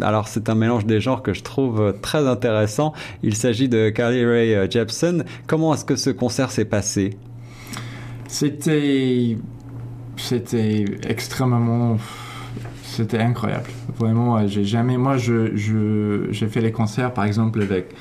[0.00, 2.94] alors c'est un mélange des genres que je trouve très intéressant.
[3.22, 5.24] Il s'agit de Carly Rae Jepsen.
[5.46, 7.18] Comment est-ce que ce concert s'est passé?
[8.28, 9.36] C'était
[10.16, 11.96] c'était extrêmement
[12.94, 13.68] c'était incroyable.
[13.98, 14.96] Vraiment, j'ai jamais.
[14.96, 17.94] Moi, je, je, j'ai fait les concerts, par exemple, avec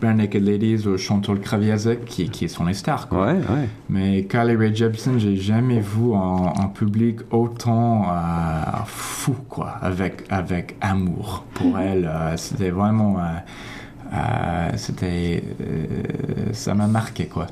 [0.00, 3.08] Bare Naked Ladies ou Chantal Kraviazek, qui, qui sont les stars.
[3.08, 3.26] Quoi.
[3.26, 3.68] Ouais, ouais.
[3.88, 10.24] Mais Carly Rae Jepsen, j'ai jamais vu en, en public autant euh, fou, quoi, avec,
[10.30, 12.06] avec amour pour elle.
[12.06, 13.18] Euh, c'était vraiment.
[13.18, 15.44] Euh, c'était
[16.52, 17.46] ça m'a marqué quoi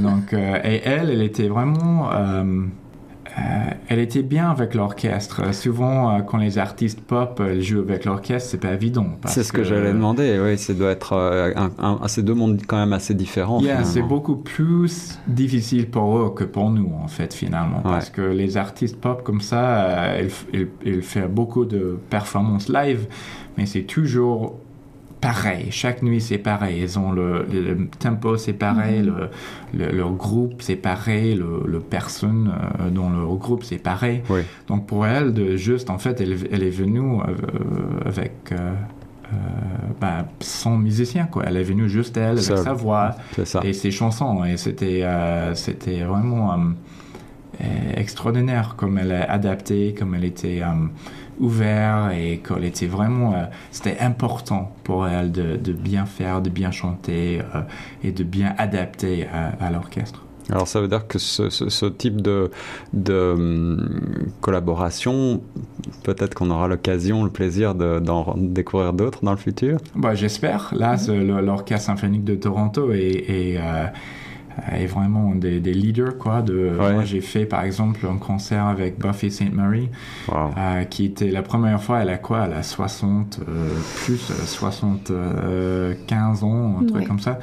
[0.00, 2.08] donc et elle elle était vraiment
[3.38, 3.42] euh,
[3.88, 5.54] elle était bien avec l'orchestre.
[5.54, 9.06] Souvent, euh, quand les artistes pop euh, jouent avec l'orchestre, c'est pas évident.
[9.26, 10.40] C'est ce que, j'allais demander.
[10.42, 11.14] Oui, ça doit être
[11.78, 13.60] un, ces deux mondes quand même assez différents.
[13.84, 18.56] c'est beaucoup plus difficile pour eux que pour nous, en fait, finalement, parce que les
[18.56, 20.20] artistes pop comme ça,
[20.52, 23.06] ils, ils font beaucoup de performances live,
[23.58, 24.60] mais c'est toujours
[25.20, 25.68] pareil.
[25.70, 26.80] Chaque nuit, c'est pareil.
[26.82, 27.46] Ils ont le,
[27.98, 29.02] tempo, c'est pareil.
[29.02, 29.28] Mhm.
[29.74, 31.34] Le, leur groupe, c'est pareil.
[31.34, 34.22] Le, personne euh, dans leur groupe, c'est pareil.
[34.68, 37.34] Donc pour elle, de juste, en fait, elle, elle est venue euh,
[38.04, 38.74] avec euh,
[40.00, 41.44] bah, son musicien, quoi.
[41.46, 43.16] Elle est venue juste elle, avec sa voix
[43.62, 44.44] et ses chansons.
[44.44, 45.04] Et c'était,
[45.54, 46.56] c'était vraiment
[47.94, 50.62] extraordinaire comme elle est adaptée, comme elle était
[51.38, 56.50] ouvert et qu'elle était vraiment, euh, c'était important pour elle de, de, bien faire, de
[56.50, 57.60] bien chanter euh,
[58.02, 60.22] et de bien adapter à, l'orchestre.
[60.50, 62.50] Alors ça veut dire que ce, ce, type de,
[62.92, 65.42] de hum, collaboration,
[66.04, 69.78] peut-être qu'on aura l'occasion, le plaisir d'en découvrir d'autres dans le futur?
[69.96, 70.72] Bah, J'espère.
[70.76, 73.86] Là, l'Orchestre symphonique de Toronto est, euh,
[74.72, 78.66] est euh, vraiment des, des, leaders quoi de moi j'ai fait par exemple un concert
[78.66, 79.52] avec Buffy St.
[79.52, 79.88] Mary
[80.30, 82.44] euh, qui était la première fois elle a quoi?
[82.46, 83.68] Elle a 60 euh,
[84.04, 87.38] plus 75 ans un truc comme ça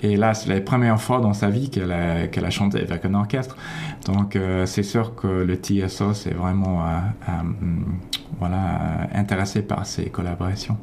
[0.00, 3.04] et là, c'est la première fois dans sa vie qu'elle a, qu'elle a chanté avec
[3.04, 3.56] un orchestre.
[4.06, 6.82] Donc, c'est sûr que le TSO, c'est vraiment
[8.40, 10.76] voilà, intéressé par ces collaborations.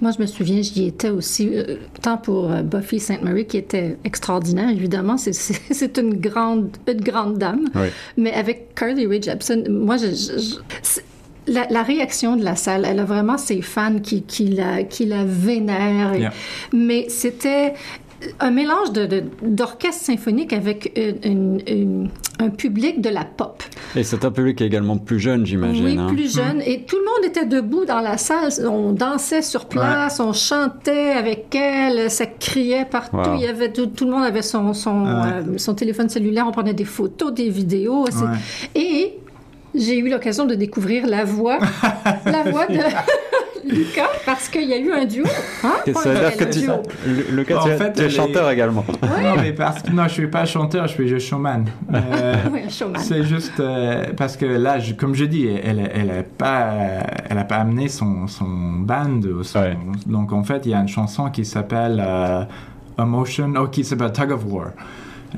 [0.00, 3.22] Moi, je me souviens, j'y étais aussi, euh, tant pour euh, Buffy St.
[3.22, 5.16] Mary, qui était extraordinaire, évidemment.
[5.18, 7.68] C'est une grande, une grande dame.
[8.16, 10.58] Mais avec Carly Rae Jepsen, moi, je,
[11.48, 15.24] la, réaction de la salle, elle a vraiment ses fans qui, qui, la, qui la
[15.24, 16.32] vénèrent.
[16.72, 17.74] Mais c'était
[18.40, 18.92] un mélange
[19.42, 20.98] d'orchestre symphonique avec
[22.40, 23.62] un public de la pop.
[23.96, 25.84] Et c'est un public également plus jeune, j'imagine.
[25.84, 26.06] Oui, hein.
[26.08, 26.60] plus jeune.
[26.64, 28.50] Et tout le monde était debout dans la salle.
[28.66, 33.30] On dansait sur place, on chantait avec elle, ça criait partout.
[33.36, 36.74] Il y avait tout, le monde avait son son, euh, son téléphone cellulaire, on prenait
[36.74, 38.06] des photos, des vidéos.
[38.74, 39.14] Et
[39.74, 41.58] j'ai eu l'occasion de découvrir la voix,
[42.24, 42.78] la voix de
[43.68, 45.24] Lucas, parce qu'il y a eu un duo.
[45.64, 45.92] Hein?
[45.94, 46.68] Ça veut dire que tu,
[47.32, 48.84] Lucas, tu, en fait, tu es chanteur également.
[49.02, 51.64] Non, mais parce que non, je suis pas chanteur, je suis juste showman.
[51.92, 53.00] Euh, oui, showman.
[53.00, 56.72] C'est juste euh, parce que là, je, comme je dis, elle, elle a pas,
[57.28, 58.46] elle a pas amené son, son
[58.80, 59.20] band.
[59.42, 59.60] Son,
[60.06, 62.44] Donc en fait, il y a une chanson qui s'appelle euh,
[62.98, 64.70] Emotion, oh, qui s'appelle Tug of War.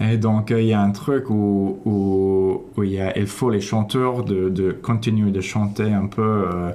[0.01, 3.51] Et donc, il y a un truc où, où, où il, y a, il, faut
[3.51, 6.23] les chanteurs de, de, continuer de chanter un peu.
[6.23, 6.71] Euh,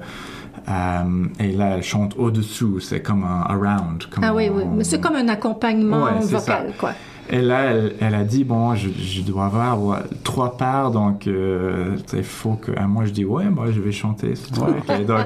[0.67, 4.03] euh, et là, elle chante au-dessous, c'est comme un around.
[4.21, 6.93] ah oui, oui, mais c'est comme un accompagnement vocal, quoi.
[7.31, 11.95] Et là, elle, elle, a dit, bon, je, je dois avoir trois parts, donc euh,
[12.13, 12.71] il faut que...
[12.71, 14.75] Et moi, je dis, ouais, moi, je vais chanter ce truc.
[14.89, 15.25] et donc,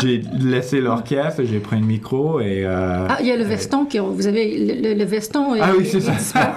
[0.00, 2.62] j'ai laissé l'orchestre, j'ai pris le micro et...
[2.64, 5.54] Euh, ah, il y a le veston, qui, vous avez le, le veston...
[5.60, 6.56] Ah oui, c'est ça.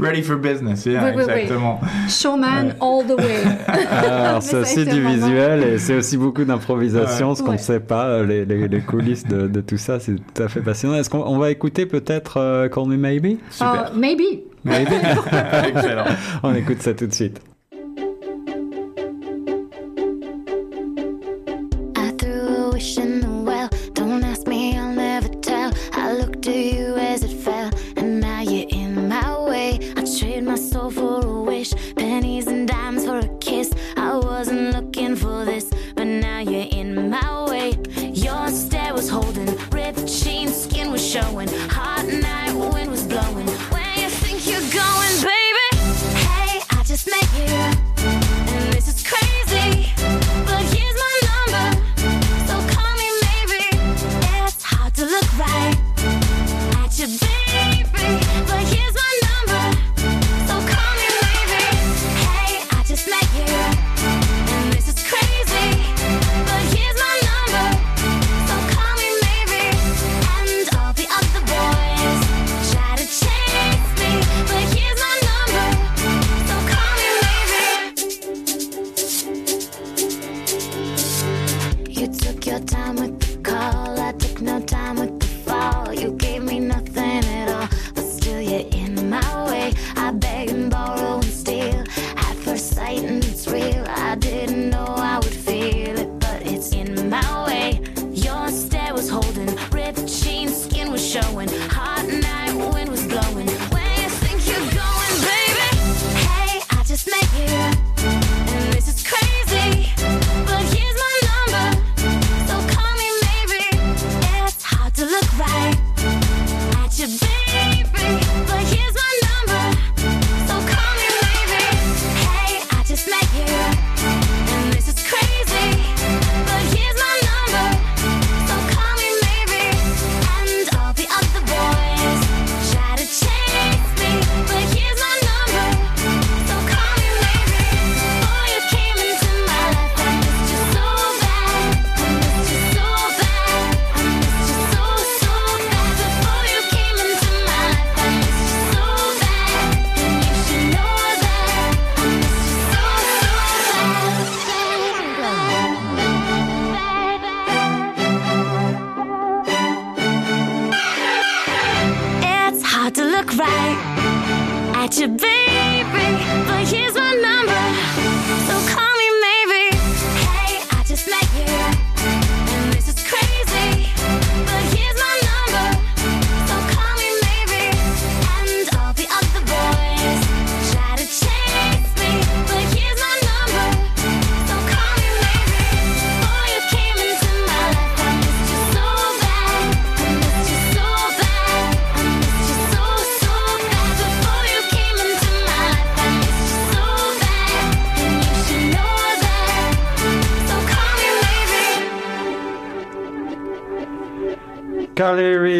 [0.00, 1.80] Ready for business, yeah, oui, oui, exactement.
[1.82, 1.88] Oui.
[2.08, 3.42] Showman all the way.
[3.66, 8.22] Alors, c'est aussi du visuel et c'est aussi beaucoup d'improvisation, ce qu'on ne sait pas,
[8.22, 10.96] les, les, les coulisses de, de, tout ça, c'est tout à fait passionnant.
[10.96, 13.38] Est-ce qu'on va écouter peut-être uh, Call Me Maybe?
[13.50, 13.90] Super.
[13.92, 14.42] Uh, maybe.
[14.64, 14.92] Maybe.
[15.66, 16.06] Excellent.
[16.42, 17.40] On écoute ça tout de suite.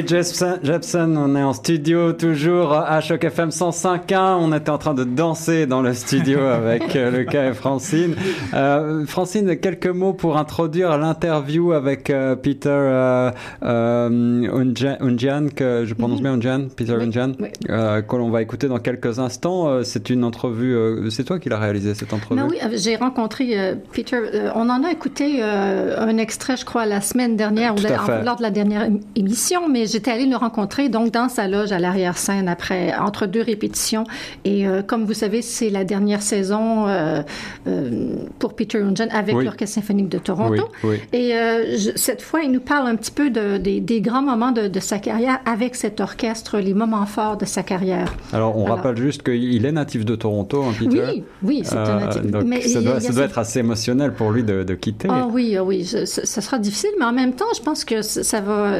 [0.07, 4.37] Jepson, on est en studio toujours à Choc FM 105.1.
[4.39, 8.15] On était en train de danser dans le studio avec euh, Lucas et Francine.
[8.55, 13.31] Euh, Francine, quelques mots pour introduire l'interview avec euh, Peter euh,
[13.63, 16.23] Unjan, que je prononce mhm.
[16.23, 19.83] bien Unjan, Peter oui, que l'on va écouter dans quelques instants.
[19.85, 24.19] C'est une entrevue, c'est toi qui l'as réalisé cette entrevue Oui, j'ai rencontré Peter.
[24.55, 27.79] on en a écouté un extrait, je crois, la semaine dernière, ou
[28.25, 31.79] lors de la dernière émission mais j'étais allée le rencontrer donc dans sa loge à
[31.79, 34.05] l'arrière-scène après entre deux répétitions.
[34.45, 37.23] Et euh, comme vous savez, c'est la dernière saison euh,
[37.67, 40.69] euh, pour Peter Unjan avec l'Orchestre symphonique de Toronto.
[40.85, 41.19] Oui, oui.
[41.19, 44.53] Et je, cette fois, il nous parle un petit peu de, de, des grands moments
[44.53, 48.15] de, de, sa carrière avec cet orchestre, les moments forts de sa carrière.
[48.33, 51.03] Alors, on Alors, rappelle juste qu'il est natif de Toronto, hein, Peter.
[51.09, 52.23] Oui, oui, c'est un natif.
[52.23, 55.09] Donc, mais ça, doit, ça doit être assez émotionnel pour lui de, de quitter.
[55.11, 58.41] Ah oui, oui, ça, ça sera difficile, mais en même temps, je pense que ça
[58.41, 58.73] va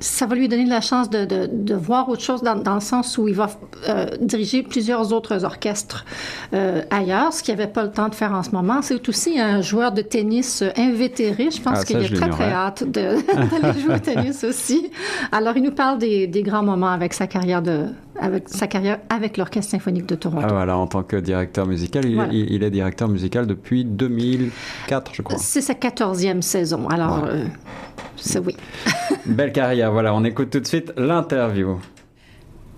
[0.00, 3.18] ça va lui donner la chance de, de, voir autre chose dans, dans, le sens
[3.18, 3.50] où il va
[3.88, 6.04] euh, diriger plusieurs autres orchestres
[6.54, 8.80] euh, ailleurs, ce qu'il n'avait pas le temps de faire en ce moment.
[8.82, 11.50] C'est aussi un joueur de tennis invétéré.
[11.50, 14.90] Je pense ah, qu'il a très, très hâte d'aller jouer au tennis aussi.
[15.32, 17.86] Alors, il nous parle des, des, grands moments avec sa carrière de
[18.20, 20.46] avec sa carrière avec l'Orchestre symphonique de Toronto.
[20.48, 25.22] Ah, voilà, en tant que directeur musical, il, il, est directeur musical depuis 2004, je
[25.22, 25.38] crois.
[25.38, 26.88] C'est sa quatorzième saison.
[26.88, 27.44] Alors, euh,
[28.16, 28.56] c'est oui.
[29.26, 31.78] Belle carrière, voilà, on écoute tout de suite l'interview.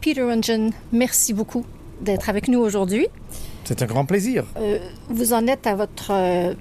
[0.00, 1.64] Peter Rungeon, merci beaucoup
[2.00, 3.06] d'être avec nous aujourd'hui.
[3.64, 4.44] C'est un grand plaisir.
[4.56, 4.78] Euh,
[5.08, 6.54] vous en êtes à votre euh,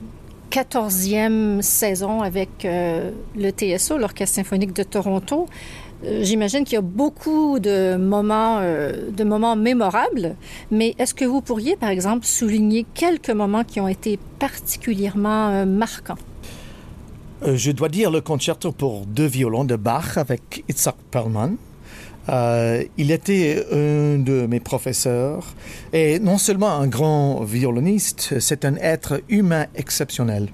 [0.50, 5.48] quatorzième saison avec euh, le TSO, l'Orchestre symphonique de Toronto.
[6.22, 10.36] J'imagine qu'il y a beaucoup de moments, de moments mémorables,
[10.72, 16.18] mais est-ce que vous pourriez, par exemple, souligner quelques moments qui ont été particulièrement marquants?
[17.44, 21.56] Euh, je dois dire le concerto pour deux violons de Bach avec Itzhak Perlman.
[22.28, 25.56] Euh, il était un de mes professeurs
[25.94, 30.50] et non seulement un grand violoniste, c'est un être humain exceptionnel,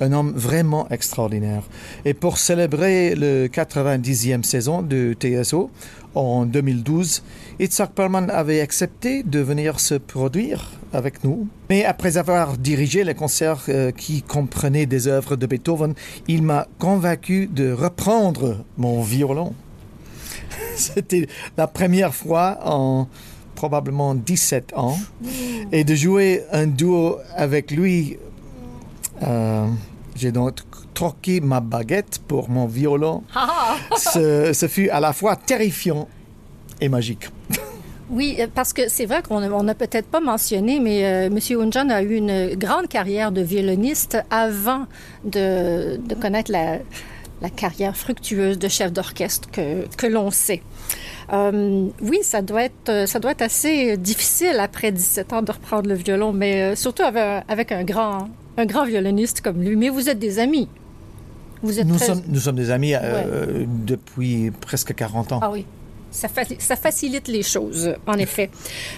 [0.00, 1.62] un homme vraiment extraordinaire.
[2.04, 5.70] Et pour célébrer le 90e saison de TSO
[6.14, 7.22] en 2012,
[7.60, 11.46] Itzhak Perlman avait accepté de venir se produire avec nous.
[11.68, 15.94] Mais après avoir dirigé les concerts euh, qui comprenaient des œuvres de Beethoven,
[16.26, 19.54] il m'a convaincu de reprendre mon violon.
[20.76, 23.08] C'était la première fois en
[23.54, 24.98] probablement 17 ans
[25.70, 28.16] et de jouer un duo avec lui.
[29.22, 29.66] Euh,
[30.20, 30.56] j'ai donc
[30.92, 33.22] troqué ma baguette pour mon violon.
[33.96, 36.08] ce, ce fut à la fois terrifiant
[36.80, 37.30] et magique.
[38.10, 41.38] Oui, euh, parce que c'est vrai qu'on n'a peut-être pas mentionné, mais euh, M.
[41.60, 44.86] Unjan a eu une grande carrière de violoniste avant
[45.24, 46.78] de, de connaître la,
[47.40, 50.62] la, carrière fructueuse de chef d'orchestre que, que l'on sait.
[51.32, 55.88] Euh, oui, ça doit, être, ça doit être assez difficile après 17 ans de reprendre
[55.88, 59.76] le violon, mais surtout avec, avec, un, grand, un grand violoniste comme lui.
[59.76, 60.68] Mais vous êtes des amis.
[61.62, 62.94] Vous êtes nous, sommes, nous sommes des amis
[63.86, 65.40] depuis presque 40 ans.
[65.42, 65.66] Ah oui.
[66.10, 66.26] Ça,
[66.58, 68.50] ça, facilite les choses, en effet.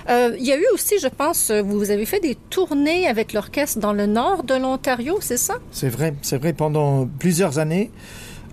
[0.09, 3.80] Euh, il y a eu aussi, je pense, vous avez fait des tournées avec l'orchestre
[3.80, 5.57] dans le nord de l'Ontario, c'est ça?
[5.72, 6.55] C'est vrai, c'est vrai.
[6.55, 7.90] Pendant plusieurs années,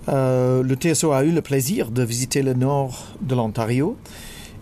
[0.09, 3.97] euh, le TSO a eu le plaisir de visiter le nord de l'Ontario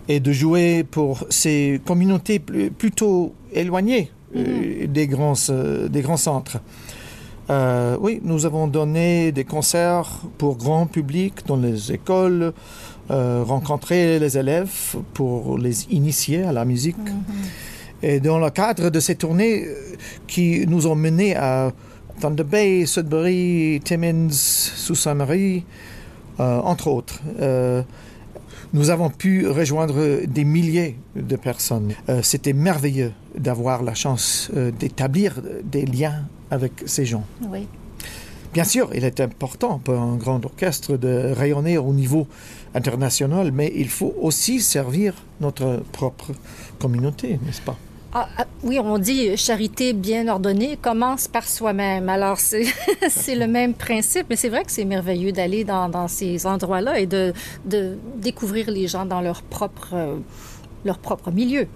[0.08, 4.88] et de jouer pour ces communautés plutôt éloignées euh, mm-hmm.
[4.92, 5.34] des, grands,
[5.90, 6.60] des grands centres.
[8.00, 12.54] oui, nous avons donné des concerts pour grand public dans les écoles,
[13.10, 16.98] euh, rencontrer les élèves pour les initier à la musique.
[16.98, 18.04] Mhm.
[18.04, 19.96] Et dans le cadre de ces tournées euh,
[20.28, 21.72] qui nous ont menés à
[22.20, 25.64] Thunder Bay, Sudbury, Timmins, Sault-Saint-Marie,
[26.42, 27.22] euh, entre autres,
[28.74, 31.94] nous avons pu rejoindre des milliers de personnes.
[32.22, 37.26] C'était merveilleux d'avoir la chance d'établir des liens avec ces gens.
[37.50, 37.68] Oui.
[38.54, 42.28] Bien sûr, il est important pour un grand orchestre de rayonner au niveau
[42.74, 46.32] international, mais il faut aussi servir notre propre
[46.80, 47.78] communauté, n'est-ce pas?
[48.14, 52.10] Ah, ah, oui, on dit charité bien ordonnée commence par soi-même.
[52.10, 52.38] Alors,
[53.10, 57.00] c'est le même principe, mais c'est vrai que c'est merveilleux d'aller dans, dans, ces endroits-là
[57.00, 57.34] et de,
[57.66, 60.20] de, découvrir les gens dans leur propre,
[60.86, 61.68] leur propre milieu.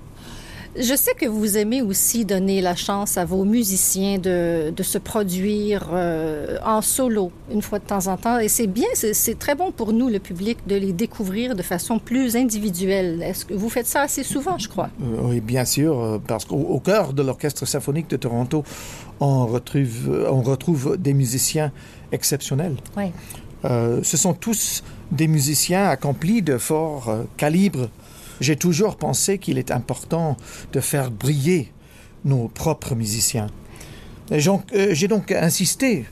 [0.78, 4.98] Je sais que vous aimez aussi donner la chance à vos musiciens de, de se
[4.98, 8.40] produire euh, en solo une fois de temps en temps.
[8.40, 12.00] Et c'est bien, c'est très bon pour nous, le public, de les découvrir de façon
[12.00, 13.22] plus individuelle.
[13.22, 14.90] Est-ce que vous faites ça assez souvent, je crois?
[15.02, 18.64] Euh, oui, bien sûr, euh, parce qu'au cœur de l'Orchestre symphonique de Toronto,
[19.20, 21.74] on retrouve, on retrouve des musiciens
[22.14, 22.76] exceptionnels.
[22.96, 23.12] Oui.
[23.64, 27.90] ce sont tous des musiciens accomplis de fort calibre
[28.42, 30.36] j'ai toujours pensé qu'il est important
[30.74, 31.72] de faire briller
[32.26, 33.48] nos propres musiciens.
[34.32, 36.06] Euh, j'ai donc insisté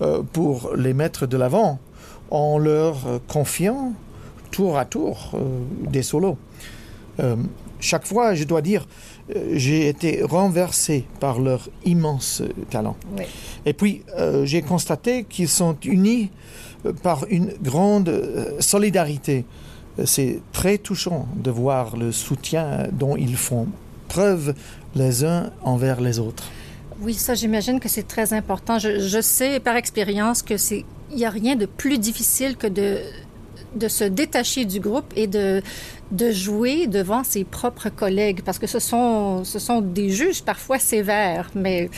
[0.00, 1.78] euh, pour les mettre de l'avant
[2.30, 3.92] en leur confiant
[4.50, 5.60] tour à tour euh,
[5.90, 6.38] des solos.
[7.80, 8.86] chaque fois, je dois dire,
[9.52, 12.96] j'ai été renversé par leur immense talent.
[13.66, 14.02] Et puis,
[14.44, 16.30] j'ai constaté qu'ils sont unis
[17.02, 18.10] par une grande
[18.58, 19.44] solidarité
[20.04, 23.68] c'est très touchant de voir le soutien dont ils font
[24.08, 24.54] preuve
[24.94, 26.44] les uns envers les autres.
[27.00, 28.78] Oui, ça, j'imagine que c'est très important.
[28.78, 32.98] Je, sais par expérience que c'est, il n'y a rien de plus difficile que de,
[33.74, 35.62] de se détacher du groupe et de,
[36.12, 40.78] de jouer devant ses propres collègues, parce que ce sont, ce sont des juges parfois
[40.78, 41.90] sévères, mais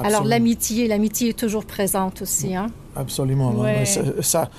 [0.00, 2.54] alors l'amitié, l'amitié est toujours présente aussi.
[2.54, 2.68] Hein?
[2.96, 3.64] Absolument.
[4.20, 4.50] Ça,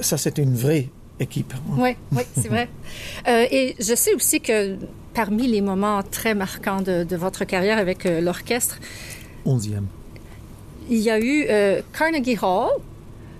[0.00, 0.88] ça c'est une vraie
[1.20, 1.52] équipe.
[1.76, 2.68] Oui, oui, c'est vrai.
[3.26, 4.76] Euh, et je sais aussi que
[5.14, 8.78] parmi les moments très marquants de, de votre carrière avec euh, l'orchestre,
[9.46, 9.86] Onzième.
[10.90, 12.68] il y a eu euh, Carnegie Hall.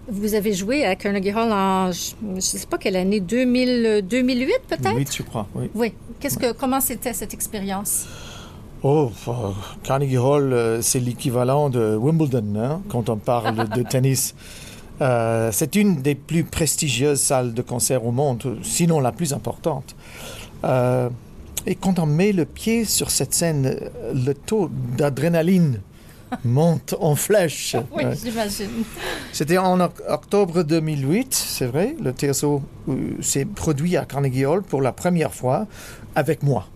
[0.09, 4.53] Vous avez joué à Carnegie Hall en, je ne sais pas quelle année, 2000, 2008
[4.69, 4.97] peut-être?
[4.97, 5.71] 8, je crois, oui.
[5.75, 5.93] Oui.
[6.21, 8.07] Qu'est-ce que, comment c'était cette expérience?
[8.83, 9.33] Oh, euh,
[9.83, 14.35] Carnegie Hall, c'est l'équivalent de Wimbledon hein, quand on parle de tennis.
[15.01, 19.97] Euh, c'est une des plus prestigieuses salles de concert au monde, sinon la plus importante.
[20.65, 21.09] Euh,
[21.67, 23.77] et quand on met le pied sur cette scène,
[24.15, 25.81] le taux d'adrénaline
[26.45, 27.77] monte en flèche.
[27.97, 28.15] Oui, Ouais.
[28.23, 28.71] j'imagine.
[29.33, 31.97] C'était en oc- octobre 2008, c'est vrai.
[32.03, 35.67] Le TSO euh, s'est produit à Carnegie Hall pour la première fois
[36.15, 36.67] avec moi.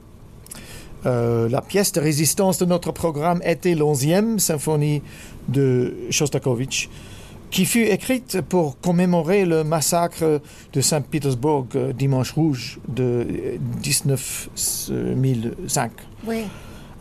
[1.07, 5.03] Euh, la pièce de résistance de notre programme était l'onzième symphonie
[5.49, 6.89] de Shostakovich,
[7.51, 10.41] qui fut écrite pour commémorer le massacre
[10.73, 15.93] de Saint-Pétersbourg euh, dimanche rouge de euh, 1905.
[16.27, 16.45] Oui.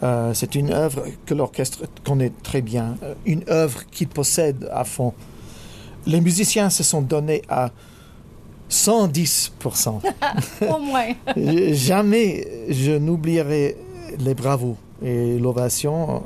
[0.04, 4.84] Euh, c'est une œuvre que l'orchestre connaît très bien, euh, une œuvre qu'il possède à
[4.84, 5.14] fond.
[6.06, 7.72] Les musiciens se sont donnés à
[8.70, 10.02] 110%.
[10.70, 11.14] Au moins.
[11.36, 13.76] Euh, Jamais je n'oublierai
[14.20, 16.20] les bravos et l'ovation euh,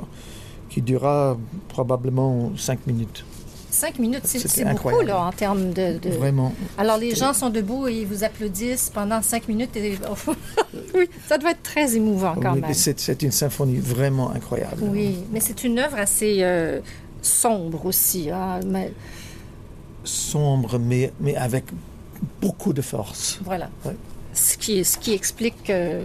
[0.68, 1.36] qui dura
[1.68, 3.24] probablement 5 minutes.
[3.74, 6.52] Cinq minutes, c'est beaucoup là, en termes de, de- Vraiment.
[6.76, 9.74] Alors, les gens sont debout et ils vous applaudissent pendant cinq minutes.
[9.76, 9.98] Et...
[10.94, 12.74] oui, ça doit être très émouvant quand Oui, même.
[12.74, 14.76] C'est une symphonie vraiment incroyable.
[14.82, 16.80] Oui, mais c'est une œuvre assez euh,
[17.22, 18.28] sombre aussi.
[18.30, 18.92] hein, mais
[20.04, 21.64] Sombre, mais, mais avec
[22.42, 23.38] beaucoup de force.
[23.42, 23.70] voilà.
[23.86, 23.96] Ouais.
[24.34, 26.04] Ce, qui, ce qui explique euh,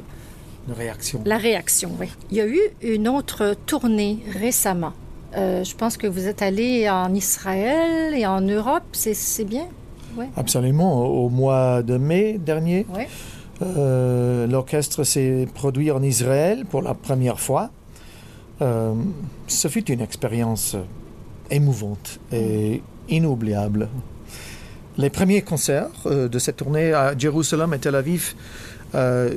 [0.69, 1.21] de réaction.
[1.25, 2.07] la réaction, oui.
[2.31, 4.93] Il y a eu une autre tournée récemment.
[5.35, 9.67] Euh, je pense que vous êtes allé en Israël et en Europe, c'est bien?
[10.35, 11.05] Absolument.
[11.05, 12.87] Au mois de mai dernier,
[13.61, 17.69] euh, l'orchestre s'est produit en Israël pour la première fois.
[18.61, 18.93] Euh,
[19.47, 20.75] ce fut une expérience
[21.51, 23.89] émouvante et inoubliable.
[24.97, 28.33] Les premiers concerts de cette tournée à Jérusalem et Tel Aviv
[28.95, 29.33] euh,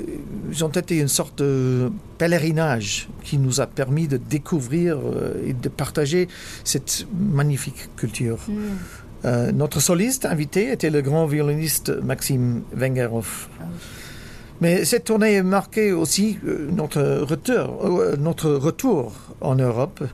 [0.51, 5.53] ils ont été une sorte de pèlerinage qui nous a permis de découvrir euh, et
[5.53, 6.29] de partager
[6.65, 8.39] cette magnifique culture.
[8.47, 8.55] Mm.
[9.25, 13.51] Euh, notre soliste invité était le grand violoniste Maxime Wengerhoff.
[13.59, 13.79] Ah oui.
[14.63, 20.05] Mais cette tournée marquait aussi euh, notre retour, notre retour en Europe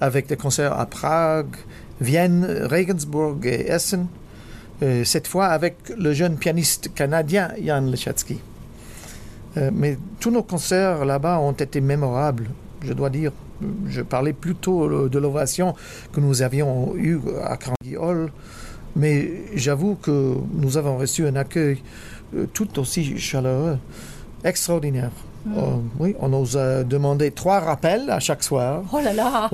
[0.00, 1.54] avec des concerts à Prague,
[2.00, 4.06] Vienne, Regensburg et Essen.
[5.04, 8.40] Cette fois avec le jeune pianiste canadien Jan Lechatsky.
[9.56, 12.48] Euh, mais tous nos concerts là-bas ont été mémorables,
[12.82, 13.32] je dois dire.
[13.88, 15.74] Je parlais plutôt euh, de l'ovation
[16.12, 18.32] que nous avions eue à Carnegie Hall,
[18.96, 21.82] mais j'avoue que nous avons reçu un accueil
[22.34, 23.78] euh, tout aussi chaleureux,
[24.44, 25.10] extraordinaire.
[25.44, 25.52] Mm.
[25.56, 25.60] Euh,
[25.98, 28.82] oui, on nous a demandé trois rappels à chaque soir.
[28.92, 29.48] Oh là là!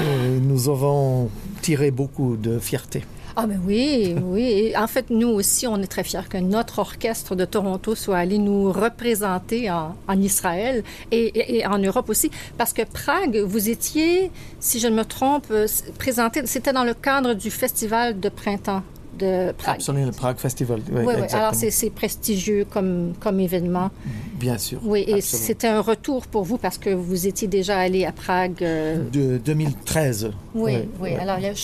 [0.00, 1.30] Et nous avons
[1.62, 3.04] tiré beaucoup de fierté.
[3.38, 4.72] Ah ben oui, oui.
[4.78, 8.38] En fait, nous aussi, on est très fiers que notre orchestre de Toronto soit allé
[8.38, 12.30] nous représenter en, en Israël et, et- et en Europe aussi.
[12.56, 15.66] Parce que Prague, vous étiez, si je ne me trompe, euh,
[15.98, 18.82] présenté, c'était dans le cadre du festival de printemps
[19.18, 19.76] de Prague.
[19.76, 20.80] Absolument, le Prague Festival.
[20.90, 21.26] Oui, Oui, oui.
[21.32, 23.90] Alors, c'est prestigieux comme, comme événement.
[24.38, 24.78] Bien sûr.
[24.84, 28.62] Oui, et c'était un retour pour vous parce que vous étiez déjà allé à Prague.
[28.62, 30.30] euh, De 2013.
[30.54, 31.14] oui, oui.
[31.14, 31.54] Alors, il y a-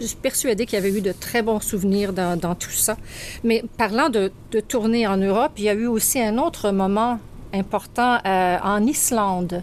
[0.00, 2.96] je, suis persuadée qu'il y avait eu de très bons souvenirs dans, dans tout ça.
[3.44, 7.18] Mais parlant de, de tournée en Europe, il y a eu aussi un autre moment
[7.52, 9.62] important euh, en Islande.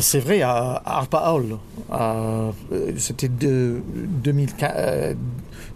[0.00, 1.58] C'est vrai, à Arpa Hall.
[1.90, 2.14] à-
[2.72, 3.80] euh, C'était de
[4.22, 5.14] 2015, euh,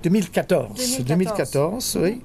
[0.05, 0.69] 2014.
[0.99, 1.05] 2014.
[1.09, 2.21] 2014, oui.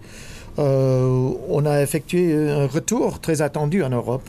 [0.60, 4.28] Euh, on a effectué un retour très attendu en Europe.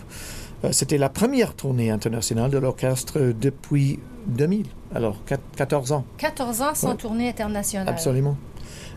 [0.64, 6.04] Euh, C'était la première tournée internationale de l'orchestre depuis 2000, alors quat- 14 ans.
[6.18, 6.96] 14 ans sans Ouais.
[6.96, 7.88] tournée internationale.
[7.88, 8.36] Absolument.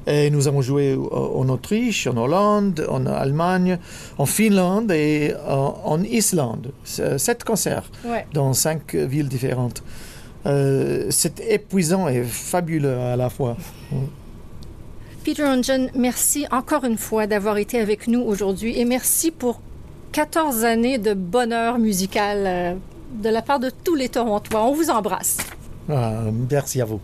[0.06, 3.80] Et nous avons joué en Autriche, en Hollande, en Allemagne,
[4.18, 6.74] en Finlande et en, en Islande.
[6.84, 8.26] Sept concerts Ouais.
[8.34, 9.82] dans cinq villes différentes.
[10.46, 13.56] Euh, c'est épuisant et fabuleux à la fois.
[15.24, 19.62] Peter Ongen, merci encore une fois d'avoir été avec nous aujourd'hui et merci pour
[20.14, 22.74] 14 années de bonheur musical euh,
[23.16, 24.64] de la part de tous les Torontois.
[24.64, 25.38] On vous embrasse.
[25.90, 27.02] Ah, merci à vous.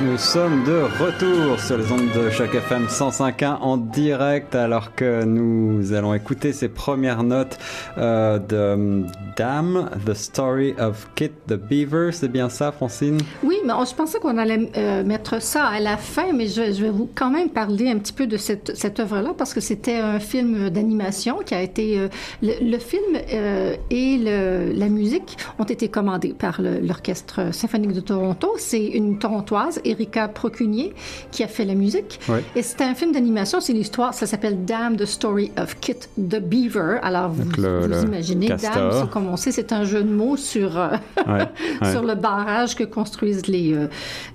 [0.00, 5.22] Nous sommes de retour sur les ondes de chaque FM 105.1 en direct alors que
[5.24, 7.58] nous allons écouter ces premières notes
[7.98, 9.04] euh, de
[9.36, 12.10] Dam, The Story of Kit the Beaver.
[12.12, 13.18] C'est bien ça, Francine?
[13.42, 16.90] Oui, mais je pensais qu'on allait euh, mettre ça à la fin, mais je, vais
[16.90, 20.70] vous quand même parler un petit peu de cette, œuvre-là parce que c'était un film
[20.70, 21.98] d'animation qui a été...
[21.98, 22.08] Euh,
[22.42, 28.54] le, film euh, et la musique ont été commandés par l'Orchestre symphonique de Toronto.
[28.56, 30.94] C'est une Torontoise, Erika Procunier,
[31.30, 32.20] qui a fait la musique.
[32.28, 32.38] Oui.
[32.56, 36.40] Et c'était un film d'animation, c'est l'histoire, ça s'appelle Dam, The Story of Kit the
[36.40, 36.98] Beaver.
[37.02, 38.90] Alors, vous, le, vous le imaginez, castor.
[38.90, 40.90] Dam, comme on sait, c'est un jeu de mots sur, euh,
[41.26, 41.90] ouais.
[41.92, 43.86] sur le barrage que construisent les, euh,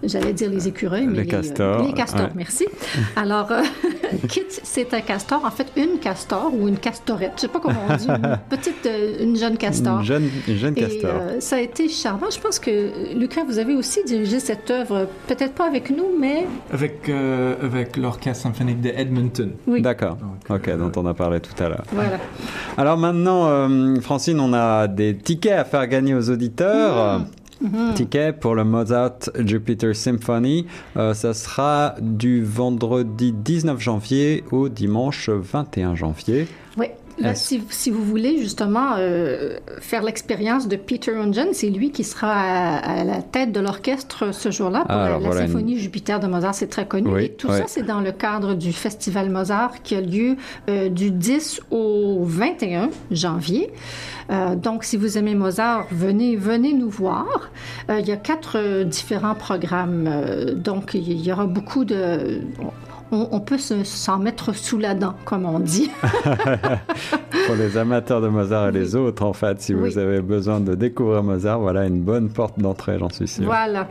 [0.04, 2.32] j'allais dire les écureuils, mais Les castors, les castors, ouais.
[2.36, 2.66] merci.
[3.16, 3.62] Alors, euh,
[4.30, 7.82] Kit, c'est un castor, en fait, une castor ou une castorette, je sais pas comment
[7.90, 10.00] on dit, une petite, euh, une jeune castor.
[10.00, 11.12] Une jeune, une jeune Et castor.
[11.14, 12.30] euh, ça a été charmant.
[12.30, 15.08] Je pense que, Lucas, vous avez aussi dirigé cette œuvre,
[15.38, 19.52] peut-être pas avec nous, mais Avec, euh, avec l'orchestre symphonique de Edmonton.
[19.68, 19.82] oui.
[19.82, 20.18] D'accord.
[20.50, 21.84] Ok, dont on a parlé tout à l'heure.
[21.92, 22.18] Voilà.
[22.78, 27.22] Alors maintenant, euh, Francine, on a des tickets à faire gagner aux auditeurs.
[27.60, 27.94] Mhm.
[27.96, 30.68] Tickets pour le Mozart Jupiter Symphony.
[30.96, 36.48] Euh, ça sera du vendredi 19 janvier au dimanche 21 janvier.
[36.78, 36.88] Oui.
[37.20, 42.04] Là, si, si vous voulez justement euh, faire l'expérience de Peter Ungen, c'est lui qui
[42.04, 45.78] sera à, à la tête de l'orchestre ce jour-là pour Ah, la, voilà une- symphonie
[45.80, 47.10] Jupiter de Mozart, c'est très connu.
[47.10, 47.58] Oui, Et tout oui.
[47.58, 50.36] ça, c'est dans le cadre du Festival Mozart qui a lieu
[50.70, 53.72] euh, du 10 au 21 janvier.
[54.30, 57.50] Euh, donc, si vous aimez Mozart, venez, venez nous voir.
[57.90, 60.08] Euh, il y a quatre euh, différents programmes.
[60.08, 62.42] euh, donc, il y aura beaucoup de...
[63.12, 65.90] On, on peut se- s'en mettre sous la dent, comme on dit.
[67.48, 69.90] Pour les amateurs de Mozart et les autres, en fait, si Oui.
[69.92, 73.46] vous avez besoin de découvrir Mozart, voilà une bonne porte d'entrée, j'en suis sûr.
[73.46, 73.88] Voilà.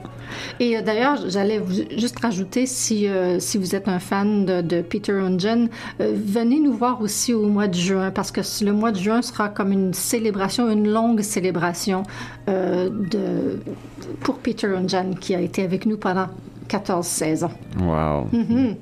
[0.60, 1.62] Et euh, d'ailleurs, j'allais
[1.96, 5.68] juste rajouter, si, euh, si vous êtes un fan de, de Peter Ungen,
[6.00, 9.22] euh, venez nous voir aussi au mois de juin, parce que le mois de juin
[9.22, 12.02] sera comme une célébration, une longue célébration
[12.46, 13.58] de,
[14.20, 16.26] pour Peter Ungen, qui a été avec nous pendant
[16.68, 17.50] 14-16 ans.
[17.80, 18.28] Wow.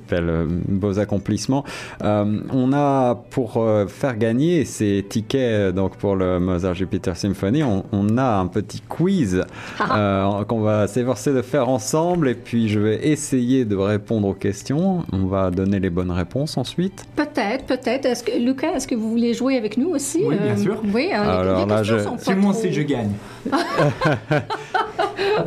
[0.09, 1.63] Bel, euh, beaux accomplissements.
[2.03, 7.15] Euh, on a pour euh, faire gagner ces tickets euh, donc pour le Mozart Jupiter
[7.15, 9.43] Symphony, on, on a un petit quiz
[9.79, 9.97] Ah.
[10.39, 14.33] euh, qu'on va s'efforcer de faire ensemble et puis je vais essayer de répondre aux
[14.33, 15.03] questions.
[15.11, 17.05] On va donner les bonnes réponses ensuite.
[17.15, 18.05] Peut-être, peut-être.
[18.05, 20.23] Est-ce que, Lucas, est-ce que vous voulez jouer avec nous aussi?
[20.25, 20.81] Oui, bien sûr.
[20.93, 21.95] Oui, les- Alors les là, je-
[22.35, 23.11] moi trop- si je gagne.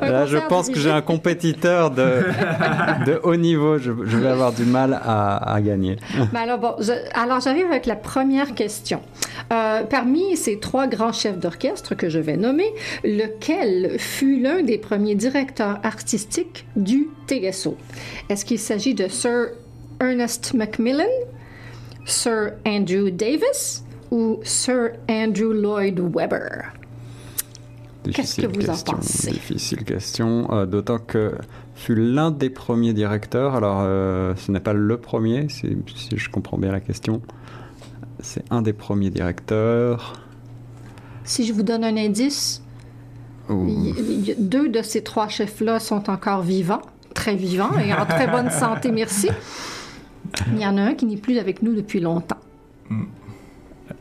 [0.01, 2.24] Là, je pense que j'ai un compétiteur de,
[3.07, 3.79] de haut niveau.
[3.79, 5.97] Je, je vais avoir du mal à, à gagner.
[6.33, 9.01] Ben alors, bon, je- alors j'arrive avec la première question.
[9.53, 12.66] Euh, parmi ces trois grands chefs d'orchestre que je vais nommer,
[13.05, 17.76] lequel fut l'un des premiers directeurs artistiques du TSO?
[18.29, 19.49] Est-ce qu'il s'agit de Sir
[20.01, 21.05] Ernest Macmillan,
[22.05, 26.64] Sir Andrew Davis ou Sir Andrew Lloyd Webber?
[28.12, 29.31] Qu'est-ce que vous en question, pensez?
[29.33, 31.33] Difficile question, euh, d'autant que
[31.79, 33.55] fut l'un des premiers directeurs.
[33.55, 35.76] Alors, euh, ce n'est pas le premier, si,
[36.16, 37.22] je comprends bien la question.
[38.20, 40.14] C'est un des premiers directeurs.
[41.22, 42.62] Si je vous donne un indice,
[43.49, 46.83] deux de ces trois chefs-là sont encore vivants,
[47.14, 49.29] très vivants et en très bonne santé, merci.
[50.53, 52.39] Il y en a un qui n'est plus avec nous depuis longtemps.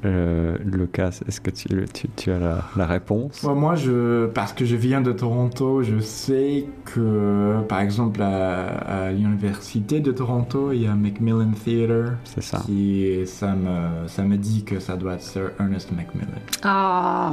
[0.06, 3.42] Euh, Lucas, est-ce que tu, tu- tu as la, la réponse?
[3.44, 8.68] Bon, moi, je, parce que je viens de Toronto, je sais que, par exemple, à,
[9.08, 12.14] à l'université de Toronto, il y a Macmillan Theatre.
[12.26, 12.60] C'est ça.
[12.66, 16.28] Qui, ça, me, ça me dit que ça doit être Sir Ernest Macmillan.
[16.64, 17.32] Ah,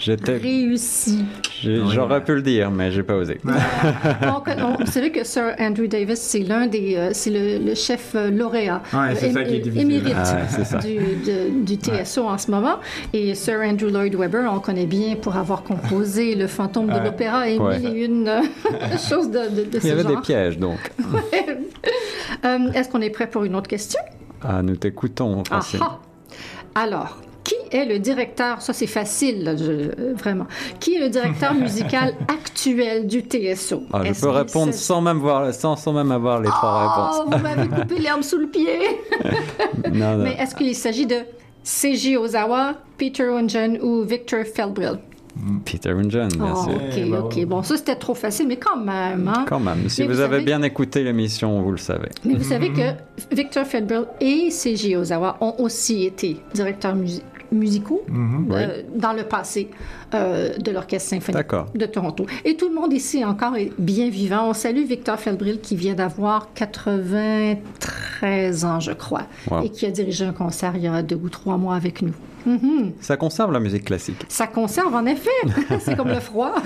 [0.00, 1.24] J'étais, réussi.
[1.64, 2.20] Oui, j'aurais ouais.
[2.24, 3.38] pu le dire, mais j'ai pas osé.
[4.22, 7.74] Donc, on- vous savez que Sir Andrew Davis, c'est l'un des, euh, c'est le, le
[7.74, 10.96] chef euh, lauréat, Ouais, euh, é- émérite Ah ouais, du,
[11.30, 12.76] de- du TSO en ce moment.
[13.12, 17.04] Et Sir Andrew Lloyd Webber, on connaît bien pour avoir composé le fantôme de Ouais.
[17.04, 17.78] l'opéra et Ouais.
[17.78, 18.30] mille et une
[19.08, 20.16] choses de, de, de Il ce y avait genre.
[20.16, 20.78] des pièges, donc.
[22.44, 24.00] Euh, Est-ce qu'on est prêt pour une autre question?
[24.42, 25.80] Ah, nous t'écoutons, Francine.
[26.74, 27.18] Alors,
[27.72, 30.46] est le directeur, ça c'est facile, là, je- vraiment,
[30.78, 33.82] qui est le directeur musical actuel du TSO?
[33.92, 37.38] Ah, je peux répondre sans même, voir, sans, sans même avoir les trois Oh, vous
[37.38, 38.66] m'avez coupé l'herbe sous le pied!
[39.22, 39.92] réponses.
[39.92, 40.24] Non, non.
[40.24, 41.16] Mais est-ce qu'il s'agit de
[41.62, 44.98] Seiji Ozawa, Peter Ungen ou Victor Feldbril?
[45.64, 46.74] Peter Ungen, bien Oh, sûr.
[46.74, 47.44] ok, Eh, bah, ok.
[47.46, 49.28] Bon, ça c'était trop facile, mais quand même.
[49.28, 49.44] Hein?
[49.48, 52.08] Quand même, si vous, vous avez bien écouté l'émission, vous le savez.
[52.24, 57.22] Mais vous savez que Victor Feldbril et Seiji Ozawa ont aussi été directeurs musi-
[57.52, 58.48] musicaux Mhm.
[58.52, 59.68] euh, dans le passé
[60.14, 62.26] euh, de l'Orchestre symphonique de Toronto.
[62.44, 64.48] Et tout le monde ici encore est bien vivant.
[64.48, 69.62] On salue Victor Felbril qui vient d'avoir 93 ans, je crois, Wow.
[69.64, 72.12] et qui a dirigé un concert il y a deux ou trois mois avec nous.
[72.46, 72.92] Mhm.
[73.00, 74.24] Ça conserve la musique classique.
[74.28, 75.30] Ça conserve, en effet.
[75.80, 76.54] C'est comme le froid.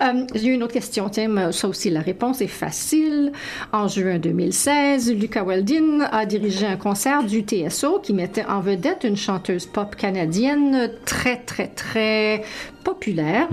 [0.00, 1.08] Euh, J'ai une autre question.
[1.08, 3.32] Tiens, ça aussi, la réponse est facile.
[3.72, 9.04] En juin 2016, Lucas Weldon a dirigé un concert du TSO qui mettait en vedette
[9.04, 12.42] une chanteuse pop canadienne très, très, très
[12.84, 13.48] populaire.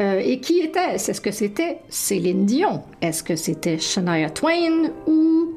[0.00, 1.10] Euh, et qui était-ce?
[1.10, 2.82] Est-ce que c'était Céline Dion?
[3.02, 5.54] Est-ce que c'était Shania Twain ou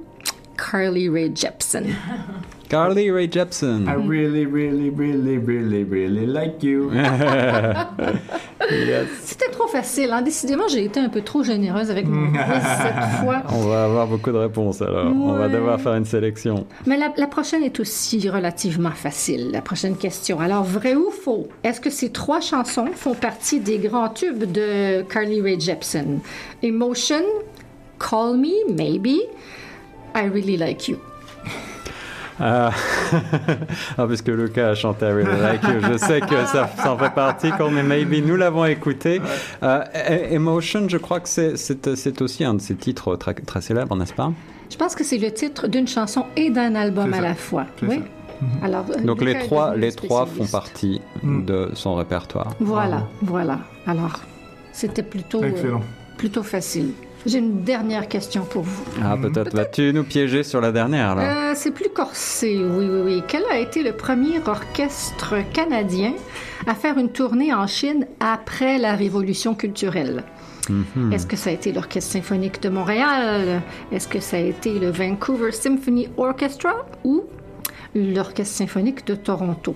[0.57, 1.85] Carly Rae Jepsen?
[2.73, 3.87] Carly Rae Jepsen.
[3.87, 6.91] I really, really, really, really, really like you.
[8.71, 9.09] Yes.
[9.21, 10.09] C'était trop facile.
[10.11, 10.21] Hein?
[10.21, 13.43] Décidément, j'ai été un peu trop généreuse avec mon quiz cette fois.
[13.49, 15.13] On va avoir beaucoup de réponses alors.
[15.13, 16.65] On va devoir faire une sélection.
[16.85, 19.51] Mais la, la prochaine est aussi relativement facile.
[19.51, 20.39] La prochaine question.
[20.39, 21.49] Alors, vrai ou faux?
[21.63, 26.19] Est-ce que ces trois chansons font partie des grands tubes de Carly Rae Jepsen?
[26.63, 27.23] Emotion,
[27.99, 29.19] Call Me, Maybe,
[30.15, 30.97] I Really Like You.
[32.45, 32.71] Ah,
[33.97, 36.97] ah, puisque Lucas a chanté I Really Like You, je sais que ça, ça en
[36.97, 37.49] fait partie.
[37.51, 39.21] Call Me Maybe, nous l'avons écouté.
[39.63, 39.81] Euh,
[40.29, 44.31] Emotion, je crois que c'est- aussi un de ces titres très, très célèbres, n'est-ce pas?
[44.69, 47.65] Je pense que c'est le titre d'une chanson et d'un album à la fois.
[47.83, 48.01] Oui.
[48.41, 48.65] ça.
[48.65, 51.45] Alors, euh, Donc les trois, les trois font partie Mm.
[51.45, 52.53] de son répertoire.
[52.59, 53.59] Voilà, voilà.
[53.87, 54.19] Alors,
[54.73, 55.51] c'était plutôt, euh,
[56.17, 56.91] plutôt facile.
[57.25, 58.83] J'ai une dernière question pour vous.
[59.01, 63.01] Ah, peut-être vas-tu nous piéger sur la dernière alors Euh, c'est plus corsé, oui, oui,
[63.05, 63.23] oui.
[63.27, 66.13] Quel a été le premier orchestre canadien
[66.67, 70.23] à faire une tournée en Chine après la Révolution culturelle?
[70.69, 71.11] Mhm.
[71.13, 73.61] Est-ce que ça a été l'Orchestre symphonique de Montréal?
[73.91, 77.23] Est-ce que ça a été le Vancouver Symphony Orchestra ou
[77.95, 79.73] l'Orchestre symphonique de Toronto?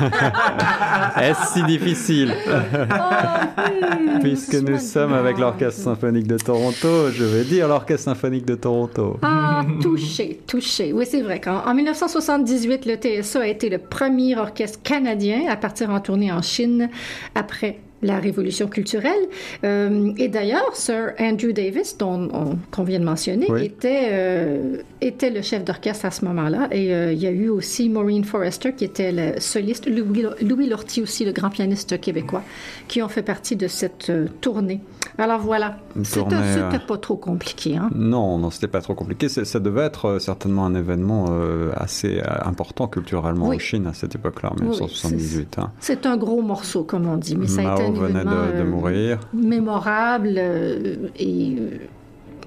[1.20, 2.34] Est-ce si difficile
[3.56, 8.54] Hmm, Puisque nous sommes avec l'Orchestre symphonique de Toronto, je vais dire l'Orchestre symphonique de
[8.54, 9.18] Toronto.
[9.22, 10.92] Ah, touché, touché.
[10.92, 15.56] Oui, c'est vrai qu'en en 1978, le TSA a été le premier orchestre canadien à
[15.56, 16.88] partir en tournée en Chine
[17.34, 19.12] après la révolution culturelle.
[19.64, 23.64] Euh, et d'ailleurs, Sir Andrew Davis, dont on- qu'on vient de mentionner, Oui.
[23.64, 26.68] était, euh, était le chef d'orchestre à ce moment-là.
[26.72, 30.68] Et euh, il y a eu aussi Maureen Forrester, qui était le soliste, Louis, Louis
[30.68, 32.42] Lortie aussi, le grand pianiste québécois,
[32.88, 34.80] qui ont fait partie de cette tournée.
[35.18, 37.76] Alors voilà, c'était pas trop compliqué.
[37.76, 37.88] Hein?
[37.94, 39.28] Non, non, c'était pas trop compliqué.
[39.30, 41.26] C'est- Ça devait être certainement un événement
[41.74, 43.56] assez important culturellement Oui.
[43.56, 45.56] en Chine à cette époque-là, en Oui, 1978.
[45.58, 45.70] hein.
[45.80, 48.64] C'est un gros morceau, comme on dit, mais ça a été Venait de, de euh,
[48.64, 49.18] mourir.
[49.32, 51.78] mémorable euh, et euh,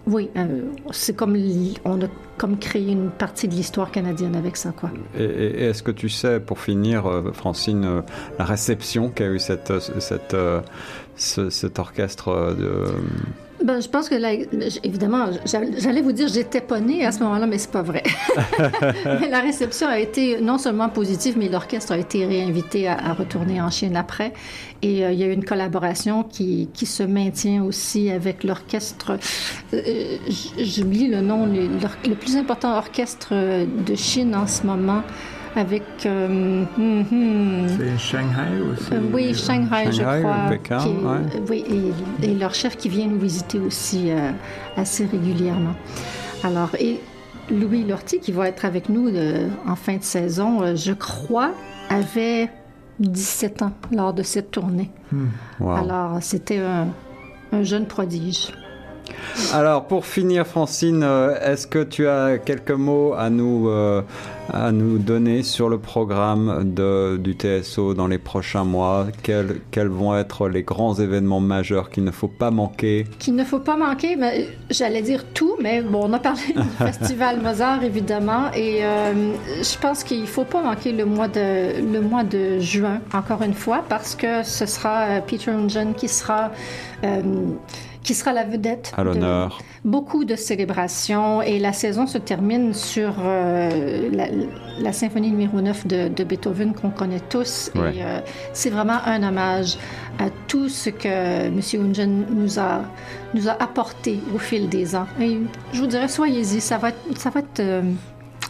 [0.07, 0.61] oui, euh,
[0.91, 1.37] c'est comme
[1.85, 2.05] on a
[2.37, 4.89] comme créé une partie de l'histoire canadienne avec ça, quoi.
[5.17, 8.01] Et, est-ce que tu sais, pour finir, Francine,
[8.39, 10.35] la réception qu'a eu cette, cette,
[11.15, 12.85] ce- cet orchestre de...
[13.63, 14.29] Ben, je pense que là,
[14.83, 18.03] évidemment, j'a- j'allais vous dire j'étais pas née à ce moment-là, mais c'est pas vrai.
[19.19, 23.13] Mais la réception a été non seulement positive, mais l'orchestre a été réinvité à, à
[23.13, 24.33] retourner en Chine après.
[24.81, 29.17] Et euh, il y a eu une collaboration qui, qui se maintient aussi avec l'orchestre.
[29.73, 29.81] euh,
[30.57, 35.03] J'oublie le nom, le, plus important orchestre de Chine en ce moment,
[35.55, 35.83] avec.
[36.05, 38.95] euh, hum, hum, C'est Shanghai ou c'est...
[38.95, 40.49] euh, oui, Shanghai, Shanghai je ou crois.
[40.49, 40.95] Pékin, qui ouais.
[41.35, 41.63] euh, Oui,
[42.21, 44.31] et, et leur chef qui vient nous visiter aussi euh,
[44.77, 45.73] assez régulièrement.
[46.43, 46.99] Alors, et
[47.51, 51.51] Louis Lortie, qui va être avec nous euh, en fin de saison, euh, je crois,
[51.89, 52.49] avait
[52.99, 54.91] 17 ans lors de cette tournée.
[55.59, 55.71] Wow.
[55.71, 56.87] Alors, c'était un,
[57.51, 58.51] un jeune prodige.
[59.53, 64.01] Alors, pour finir, Francine, euh, est-ce que tu as quelques mots à nous, euh,
[64.51, 69.07] à nous donner sur le programme de, du TSO dans les prochains mois?
[69.23, 73.05] Quels, quels vont être les grands événements majeurs qu'il ne faut pas manquer?
[73.17, 76.69] Qu'il ne faut pas manquer, mais j'allais dire tout, mais bon, on a parlé du
[76.77, 79.13] festival Mozart, évidemment, et euh,
[79.61, 83.41] je pense qu'il ne faut pas manquer le mois, de, le mois de juin, encore
[83.41, 86.51] une fois, parce que ce sera Peter Ungen qui sera...
[87.03, 87.21] euh,
[88.03, 92.73] qui sera la vedette à de l'honneur beaucoup de célébrations et la saison se termine
[92.73, 94.27] sur euh, la,
[94.79, 97.95] la symphonie numéro 9 de, de Beethoven qu'on connaît tous Ouais.
[97.97, 98.19] et euh,
[98.53, 99.77] c'est vraiment un hommage
[100.17, 101.07] à tout ce que
[101.47, 101.59] M.
[101.73, 102.81] Ungen nous a,
[103.33, 105.07] nous a apporté au fil des ans.
[105.21, 105.39] Et
[105.71, 107.83] je vous dirais, soyez-y, ça va être, ça va être euh,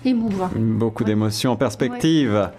[0.03, 0.49] émouvant.
[0.55, 2.49] Beaucoup d'émotions en perspective.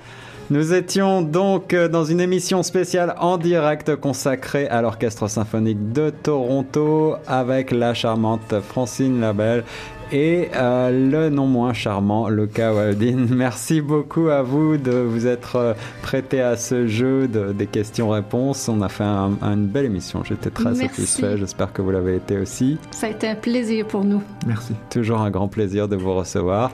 [0.51, 6.11] Nous étions donc euh, dans une émission spéciale en direct consacrée à l'Orchestre symphonique de
[6.11, 9.63] Toronto avec la charmante Francine Labelle
[10.11, 13.27] et le non moins charmant Luca Waldin.
[13.31, 18.69] Merci beaucoup à vous de vous être prêté à ce jeu de, des questions-réponses.
[18.69, 20.25] On a fait une belle émission.
[20.25, 21.37] J'étais très satisfait.
[21.39, 22.77] J'espère que vous l'avez été aussi.
[22.91, 24.21] Ça a été un plaisir pour nous.
[24.49, 24.75] Merci.
[24.91, 26.73] Toujours un grand plaisir de vous recevoir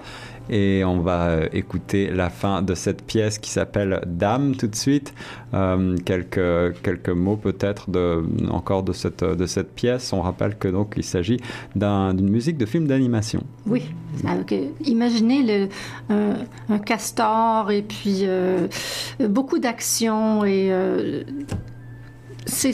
[0.51, 4.75] et on va euh, écouter la fin de cette pièce qui s'appelle Dame tout de
[4.75, 5.15] suite.
[5.55, 10.13] Euh, quelques, quelques mots peut-être de, encore de cette, de cette pièce.
[10.13, 11.39] On rappelle que donc il s'agit
[11.75, 13.43] d'une musique de film d'animation.
[13.67, 13.83] Oui,
[14.85, 15.69] imaginez le,
[16.69, 18.69] un castor et puis euh,
[19.29, 20.73] beaucoup d'action et
[22.47, 22.73] c'est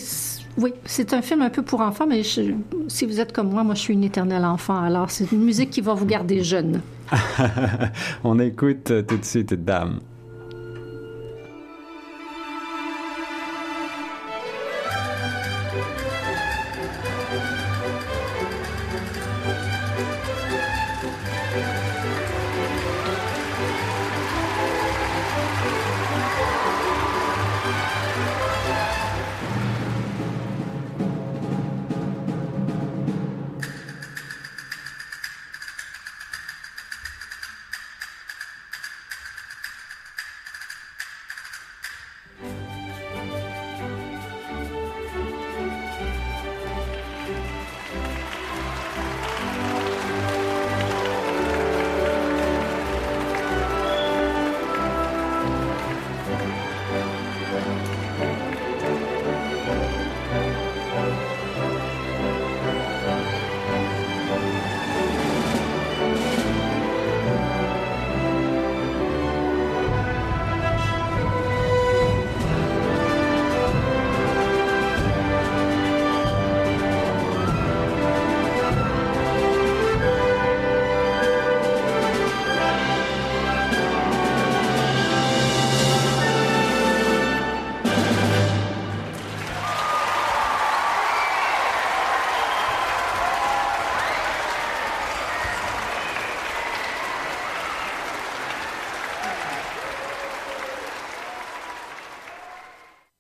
[0.59, 3.75] oui, c'est un film un peu pour enfants, mais si vous êtes comme moi, moi
[3.75, 6.83] je suis une éternelle enfant, alors c'est une musique qui va vous garder jeune.
[8.25, 10.01] On écoute tout de suite Dame.